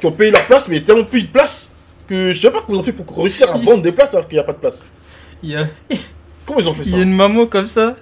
qui 0.00 0.06
ont 0.06 0.12
payé 0.12 0.30
leur 0.30 0.44
place, 0.46 0.68
mais 0.68 0.76
il 0.76 0.80
y 0.80 0.82
a 0.82 0.86
tellement 0.86 1.04
plus 1.04 1.22
de 1.22 1.28
place 1.28 1.68
que 2.08 2.32
je 2.32 2.40
sais 2.40 2.50
pas 2.50 2.62
comment 2.66 2.78
ils 2.78 2.80
ont 2.80 2.84
fait 2.84 2.92
pour 2.92 3.16
réussir 3.22 3.50
à 3.52 3.58
vendre 3.58 3.82
des 3.82 3.92
places 3.92 4.12
alors 4.14 4.26
qu'il 4.26 4.36
n'y 4.36 4.40
a 4.40 4.44
pas 4.44 4.52
de 4.52 4.58
place. 4.58 4.84
Il 5.42 5.50
y 5.50 5.56
a- 5.56 5.68
Comment 6.46 6.60
ils 6.60 6.68
ont 6.68 6.74
fait 6.74 6.82
il 6.84 6.90
ça 6.90 6.96
y 6.96 7.00
a 7.00 7.02
une 7.02 7.14
maman 7.14 7.46
comme 7.46 7.66
ça. 7.66 7.96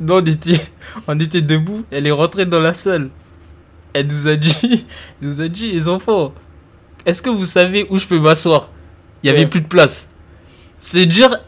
Nous, 0.00 0.14
on 0.14 0.20
était, 0.24 0.60
on 1.06 1.18
était 1.20 1.42
debout. 1.42 1.84
Elle 1.90 2.06
est 2.06 2.10
rentrée 2.12 2.46
dans 2.46 2.60
la 2.60 2.74
salle. 2.74 3.10
Elle 3.92 4.06
nous 4.06 4.26
a 4.26 4.36
dit, 4.36 4.86
elle 5.22 5.28
nous 5.28 5.40
a 5.40 5.48
dit, 5.48 5.72
les 5.72 5.88
enfants, 5.88 6.32
est-ce 7.04 7.22
que 7.22 7.30
vous 7.30 7.44
savez 7.44 7.86
où 7.90 7.96
je 7.98 8.06
peux 8.06 8.18
m'asseoir? 8.18 8.70
Il 9.22 9.26
y 9.26 9.30
avait 9.30 9.40
Ouais. 9.40 9.46
plus 9.46 9.60
de 9.60 9.66
place. 9.66 10.08
C'est 10.78 11.06
dire, 11.06 11.38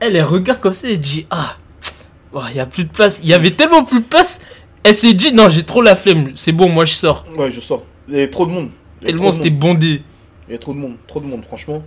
elle, 0.00 0.16
elle 0.16 0.24
regarde 0.24 0.60
comme 0.60 0.72
ça 0.72 0.88
et 0.88 0.98
dit, 0.98 1.26
ah, 1.30 1.56
oh, 2.34 2.42
il 2.50 2.56
y 2.56 2.60
a 2.60 2.66
plus 2.66 2.84
de 2.84 2.90
place. 2.90 3.20
Il 3.22 3.28
y 3.28 3.34
avait 3.34 3.52
tellement 3.52 3.84
plus 3.84 4.00
de 4.00 4.04
place. 4.04 4.40
Elle 4.82 4.94
s'est 4.96 5.14
dit, 5.14 5.32
non, 5.32 5.48
j'ai 5.48 5.62
trop 5.62 5.80
la 5.80 5.94
flemme. 5.94 6.32
C'est 6.34 6.52
bon, 6.52 6.68
moi 6.68 6.84
je 6.84 6.92
sors. 6.94 7.24
Ouais, 7.38 7.52
je 7.52 7.60
sors. 7.60 7.84
Il 8.08 8.14
y 8.14 8.16
avait 8.18 8.28
trop 8.30 8.44
de 8.46 8.50
monde. 8.50 8.70
Il 9.00 9.04
avait 9.08 9.12
Tellement 9.16 9.32
c'était 9.32 9.50
bondé. 9.50 10.02
Il 10.48 10.52
y 10.52 10.54
a 10.56 10.58
trop 10.58 10.72
de 10.74 10.78
monde, 10.78 10.96
trop 11.06 11.20
de 11.20 11.26
monde, 11.26 11.44
franchement. 11.46 11.84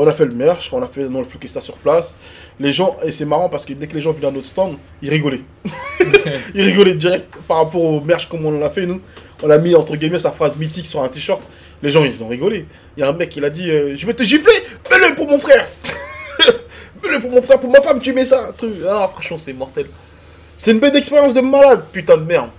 On 0.00 0.06
a 0.06 0.12
fait 0.12 0.24
le 0.24 0.34
merch, 0.34 0.72
on 0.72 0.80
a 0.80 0.86
fait 0.86 1.04
dans 1.08 1.18
le 1.18 1.24
floqué 1.24 1.48
ça 1.48 1.60
sur 1.60 1.76
place. 1.76 2.16
Les 2.60 2.72
gens, 2.72 2.96
et 3.02 3.12
c'est 3.12 3.24
marrant 3.24 3.48
parce 3.48 3.66
que 3.66 3.72
dès 3.72 3.86
que 3.86 3.94
les 3.94 4.00
gens 4.00 4.12
venaient 4.12 4.28
à 4.28 4.30
notre 4.30 4.46
stand, 4.46 4.76
ils 5.02 5.10
rigolaient. 5.10 5.42
ils 6.54 6.62
rigolaient 6.62 6.94
direct 6.94 7.36
par 7.46 7.58
rapport 7.58 7.82
au 7.82 8.00
merch 8.00 8.28
comme 8.28 8.46
on 8.46 8.58
l'a 8.58 8.70
fait, 8.70 8.86
nous. 8.86 9.00
On 9.42 9.50
a 9.50 9.58
mis 9.58 9.74
entre 9.74 9.96
guillemets 9.96 10.18
sa 10.18 10.32
phrase 10.32 10.56
mythique 10.56 10.86
sur 10.86 11.02
un 11.02 11.08
t-shirt. 11.08 11.42
Les 11.82 11.90
gens, 11.90 12.04
ils 12.04 12.22
ont 12.22 12.28
rigolé. 12.28 12.66
Il 12.96 13.00
y 13.00 13.02
a 13.02 13.08
un 13.08 13.12
mec, 13.12 13.36
il 13.36 13.44
a 13.44 13.50
dit 13.50 13.70
euh, 13.70 13.96
Je 13.96 14.06
vais 14.06 14.14
te 14.14 14.22
gifler, 14.22 14.52
mets-le 14.90 15.14
pour 15.14 15.28
mon 15.28 15.38
frère 15.38 15.68
Mets-le 17.02 17.20
pour 17.20 17.30
mon 17.30 17.42
frère, 17.42 17.60
pour 17.60 17.70
ma 17.70 17.80
femme, 17.80 18.00
tu 18.00 18.12
mets 18.12 18.24
ça. 18.24 18.52
Truc. 18.56 18.74
Ah, 18.88 19.08
franchement, 19.12 19.38
c'est 19.38 19.52
mortel. 19.52 19.86
C'est 20.56 20.72
une 20.72 20.80
belle 20.80 20.96
expérience 20.96 21.34
de 21.34 21.40
malade, 21.40 21.84
putain 21.92 22.16
de 22.16 22.24
merde. 22.24 22.50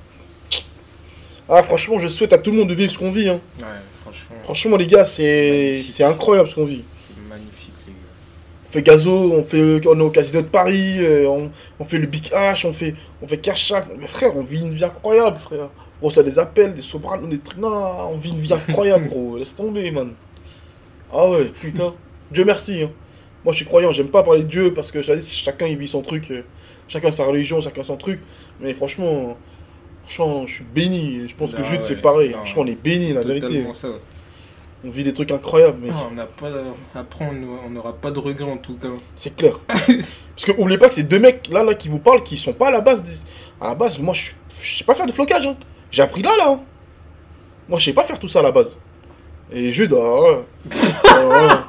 Ah, 1.50 1.64
franchement, 1.64 1.98
je 1.98 2.08
souhaite 2.08 2.32
à 2.32 2.38
tout 2.38 2.52
le 2.52 2.58
monde 2.58 2.70
de 2.70 2.76
vivre 2.76 2.94
ce 2.94 2.98
qu'on 2.98 3.12
vit. 3.12 3.28
Hein. 3.28 3.42
Ouais, 3.60 3.66
franchement, 4.02 4.36
Franchement, 4.44 4.78
les 4.78 4.88
gars, 4.88 5.04
c'est 5.04 5.84
incroyable 6.02 6.48
ce 6.48 6.56
qu'on 6.56 6.66
vit. 6.66 6.84
c'est 6.96 7.20
magnifique, 7.28 7.74
les 7.88 7.94
gars. 7.94 8.00
On 8.70 8.72
fait 8.72 8.84
Gazo, 8.84 9.34
on 9.34 9.44
fait 9.44 9.82
on 9.88 10.00
est 10.00 10.04
au 10.04 10.12
Casino 10.12 10.42
de 10.44 10.48
Paris, 10.48 10.98
euh, 11.00 11.26
on, 11.28 11.50
on 11.80 11.84
fait 11.86 11.98
le 11.98 12.06
Big 12.06 12.26
H, 12.32 12.68
on 12.68 12.74
fait 12.74 12.94
on 13.22 13.28
fait 13.28 13.38
Kershak. 13.38 13.86
Mais 14.00 14.08
frère, 14.08 14.38
on 14.38 14.44
vit 14.44 14.62
une 14.62 14.74
vie 14.74 14.84
incroyable, 14.84 15.40
frère. 15.40 15.70
On 16.02 16.06
reçoit 16.08 16.24
des 16.24 16.38
appels, 16.40 16.74
des 16.76 16.82
sobranes, 16.84 17.28
des 17.28 17.40
trucs. 17.40 17.58
Non, 17.60 17.68
on 18.12 18.18
vit 18.18 18.30
une 18.30 18.40
vie 18.40 18.54
incroyable, 18.54 19.08
gros. 19.10 19.38
Laisse 19.38 19.56
tomber, 19.56 19.90
man. 19.92 20.12
Ah 21.12 21.28
ouais, 21.30 21.46
putain. 21.60 21.94
Dieu 22.32 22.46
merci. 22.46 22.84
hein. 22.84 22.92
Moi, 23.44 23.54
je 23.54 23.58
suis 23.58 23.66
croyant. 23.66 23.92
J'aime 23.92 24.10
pas 24.10 24.22
parler 24.24 24.44
de 24.44 24.48
Dieu 24.48 24.74
parce 24.74 24.92
que 24.92 25.02
chacun 25.02 25.66
il 25.66 25.78
vit 25.78 25.88
son 25.88 26.02
truc, 26.04 26.30
euh, 26.30 26.44
chacun 26.88 27.10
sa 27.10 27.26
religion, 27.26 27.60
chacun 27.62 27.84
son 27.84 27.98
truc. 27.98 28.22
Mais 28.62 28.74
franchement, 28.76 29.36
franchement, 30.06 30.46
je 30.46 30.54
suis 30.56 30.64
béni. 30.64 31.28
Je 31.28 31.36
pense 31.36 31.54
que 31.56 31.64
Jude 31.64 31.78
ouais, 31.80 31.82
c'est 31.82 32.02
pareil. 32.02 32.30
non. 32.30 32.38
Franchement, 32.38 32.62
on 32.64 32.68
est 32.68 32.82
béni, 32.82 33.14
la 33.14 33.22
vérité. 33.24 33.66
Ça. 33.72 33.88
On 34.86 34.90
vit 34.90 35.04
des 35.04 35.14
trucs 35.14 35.32
incroyables, 35.32 35.78
mais 35.82 35.90
Non, 35.90 36.08
on 36.12 36.16
n'a 36.16 36.26
pas. 36.26 36.50
Après, 36.96 37.26
on 37.30 37.70
n'aura- 37.70 37.94
pas 37.94 38.12
de 38.12 38.20
regrets 38.20 38.50
en 38.50 38.58
tout 38.58 38.76
cas. 38.76 38.88
C'est 39.16 39.36
clair. 39.36 39.60
Parce 39.68 40.46
que 40.46 40.52
oubliez 40.58 40.78
pas 40.78 40.88
que 40.88 40.96
ces 40.96 41.04
deux 41.04 41.20
mecs 41.20 41.50
là, 41.52 41.64
là 41.64 41.74
qui 41.74 41.90
vous 41.90 42.00
parlent, 42.00 42.24
qui 42.24 42.38
sont 42.38 42.54
pas 42.54 42.70
à 42.70 42.72
la 42.72 42.80
base. 42.82 43.04
des- 43.04 43.12
À 43.60 43.68
la 43.68 43.76
base, 43.76 44.00
moi 44.00 44.14
je 44.14 44.32
sais 44.48 44.84
pas 44.86 44.96
faire 44.96 45.06
de 45.06 45.12
flocage. 45.12 45.46
hein. 45.48 45.58
J'ai 45.92 46.02
appris 46.02 46.22
là, 46.22 46.32
là. 46.38 46.50
hein. 46.52 46.60
Moi 47.68 47.78
je 47.80 47.86
sais 47.86 47.94
pas 47.94 48.04
faire 48.06 48.20
tout 48.20 48.30
ça 48.30 48.40
à 48.40 48.44
la 48.44 48.52
base. 48.52 48.80
Et 49.52 49.70
Jude, 49.72 49.94
ah 50.00 50.22
ouais. 50.22 50.44
Ah. 51.06 51.66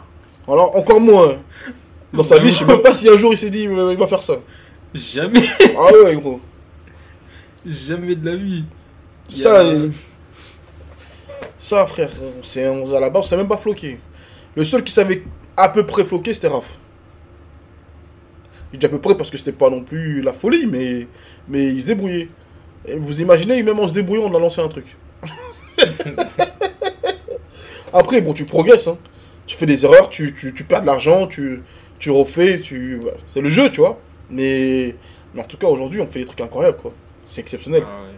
Alors 0.47 0.77
encore 0.77 1.01
moins. 1.01 1.31
hein. 1.31 1.73
Dans 2.13 2.23
sa 2.23 2.39
vie, 2.39 2.51
je 2.51 2.59
sais 2.59 2.65
même 2.65 2.83
pas 2.83 2.93
si 2.93 3.09
un 3.09 3.17
jour 3.17 3.33
il 3.33 3.39
s'est 3.39 3.51
dit 3.51 3.63
il 3.63 3.71
va 3.97 4.07
faire 4.07 4.23
ça. 4.23 4.35
Jamais, 4.95 5.43
Ah 5.77 5.89
ouais, 6.05 6.15
gros. 6.17 6.41
jamais 7.67 8.15
de 8.17 8.25
la 8.31 8.37
vie. 8.37 8.65
C'est 9.29 9.37
ça, 9.37 9.61
a- 9.61 9.75
ça, 11.71 11.87
frère. 11.87 12.11
on- 12.21 12.95
à 12.95 13.01
la 13.01 13.11
base, 13.11 13.25
on 13.25 13.29
savait 13.29 13.43
même 13.43 13.49
pas 13.49 13.57
floquer. 13.57 13.99
Le 14.57 14.65
seul 14.65 14.83
qui 14.83 14.93
savait 14.93 15.23
à 15.57 15.69
peu 15.69 15.87
près 15.87 16.05
floquer, 16.05 16.33
c'était 16.35 16.49
Raph. 16.49 16.77
Je 18.73 18.79
dis 18.79 18.87
à 18.87 18.89
peu 18.89 19.01
près 19.01 19.17
parce 19.17 19.31
que 19.31 19.39
c'était 19.39 19.53
pas 19.53 19.71
non 19.71 19.83
plus 19.83 20.21
la 20.23 20.33
folie, 20.33 20.67
mais, 20.67 21.07
mais 21.49 21.67
il 21.69 21.81
se 21.81 21.87
débrouillait. 21.87 22.29
Et 22.87 22.97
vous 22.97 23.21
imaginez, 23.21 23.63
même 23.63 23.79
en 23.79 23.89
se 23.89 23.93
débrouillant, 23.93 24.25
on 24.31 24.35
a 24.35 24.39
lancé 24.39 24.61
un 24.61 24.69
truc. 24.69 24.87
Après, 27.93 28.21
bon, 28.21 28.33
tu 28.33 28.45
progresses. 28.45 28.89
hein. 28.89 28.99
Tu 29.47 29.57
fais 29.57 29.67
des 29.67 29.85
erreurs, 29.85 30.09
tu, 30.09 30.35
tu, 30.35 30.55
tu 30.55 30.65
perds 30.65 30.83
de 30.83 30.87
l'argent, 30.87 31.27
tu, 31.27 31.63
tu 31.99 32.11
refais, 32.11 32.61
tu... 32.61 33.01
c'est 33.27 33.41
le 33.41 33.49
jeu, 33.49 33.71
tu 33.71 33.81
vois. 33.81 33.99
Mais, 34.31 34.95
mais 35.35 35.43
en 35.43 35.45
tout 35.45 35.57
cas, 35.57 35.67
aujourd'hui, 35.67 36.01
on 36.01 36.07
fait 36.07 36.21
des 36.21 36.27
trucs 36.27 36.41
incroyables, 36.41 36.77
quoi. 36.79 36.93
C'est 37.25 37.41
exceptionnel. 37.41 37.83
Ah 37.87 38.03
ouais. 38.03 38.09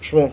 Franchement. 0.00 0.32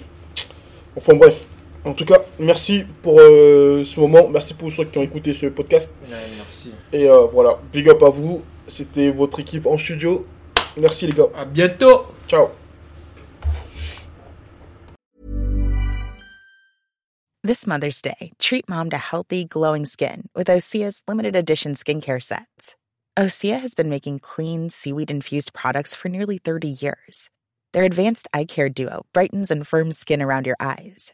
Enfin 0.95 1.13
bref. 1.15 1.45
En 1.85 1.93
tout 1.93 2.05
cas, 2.05 2.19
merci 2.39 2.85
pour 3.01 3.19
euh, 3.19 3.83
ce 3.83 3.99
moment. 3.99 4.29
Merci 4.29 4.53
pour 4.53 4.71
ceux 4.71 4.85
qui 4.85 4.97
ont 4.97 5.01
écouté 5.01 5.33
ce 5.33 5.47
podcast. 5.47 5.93
Ouais, 6.09 6.15
merci. 6.37 6.73
Et 6.93 7.09
euh, 7.09 7.25
voilà, 7.25 7.59
big 7.73 7.89
up 7.89 8.01
à 8.03 8.09
vous. 8.09 8.41
C'était 8.67 9.11
votre 9.11 9.39
équipe 9.39 9.65
en 9.65 9.77
studio. 9.77 10.25
Merci 10.77 11.07
les 11.07 11.13
gars. 11.13 11.27
À 11.37 11.45
bientôt. 11.45 12.05
Ciao. 12.27 12.49
This 17.45 17.67
Mother's 17.67 18.01
Day, 18.01 18.31
treat 18.39 18.69
mom 18.69 18.89
to 18.91 18.97
healthy, 18.97 19.43
glowing 19.43 19.85
skin 19.85 20.29
with 20.33 20.47
Osea's 20.47 21.03
limited 21.09 21.35
edition 21.35 21.73
skincare 21.73 22.23
sets. 22.23 22.77
Osea 23.19 23.59
has 23.59 23.75
been 23.75 23.89
making 23.89 24.19
clean, 24.19 24.69
seaweed 24.69 25.11
infused 25.11 25.53
products 25.53 25.93
for 25.93 26.07
nearly 26.07 26.37
30 26.37 26.69
years. 26.69 27.29
Their 27.73 27.83
advanced 27.83 28.29
eye 28.33 28.45
care 28.45 28.69
duo 28.69 29.05
brightens 29.13 29.51
and 29.51 29.67
firms 29.67 29.99
skin 29.99 30.21
around 30.21 30.47
your 30.47 30.55
eyes, 30.59 31.13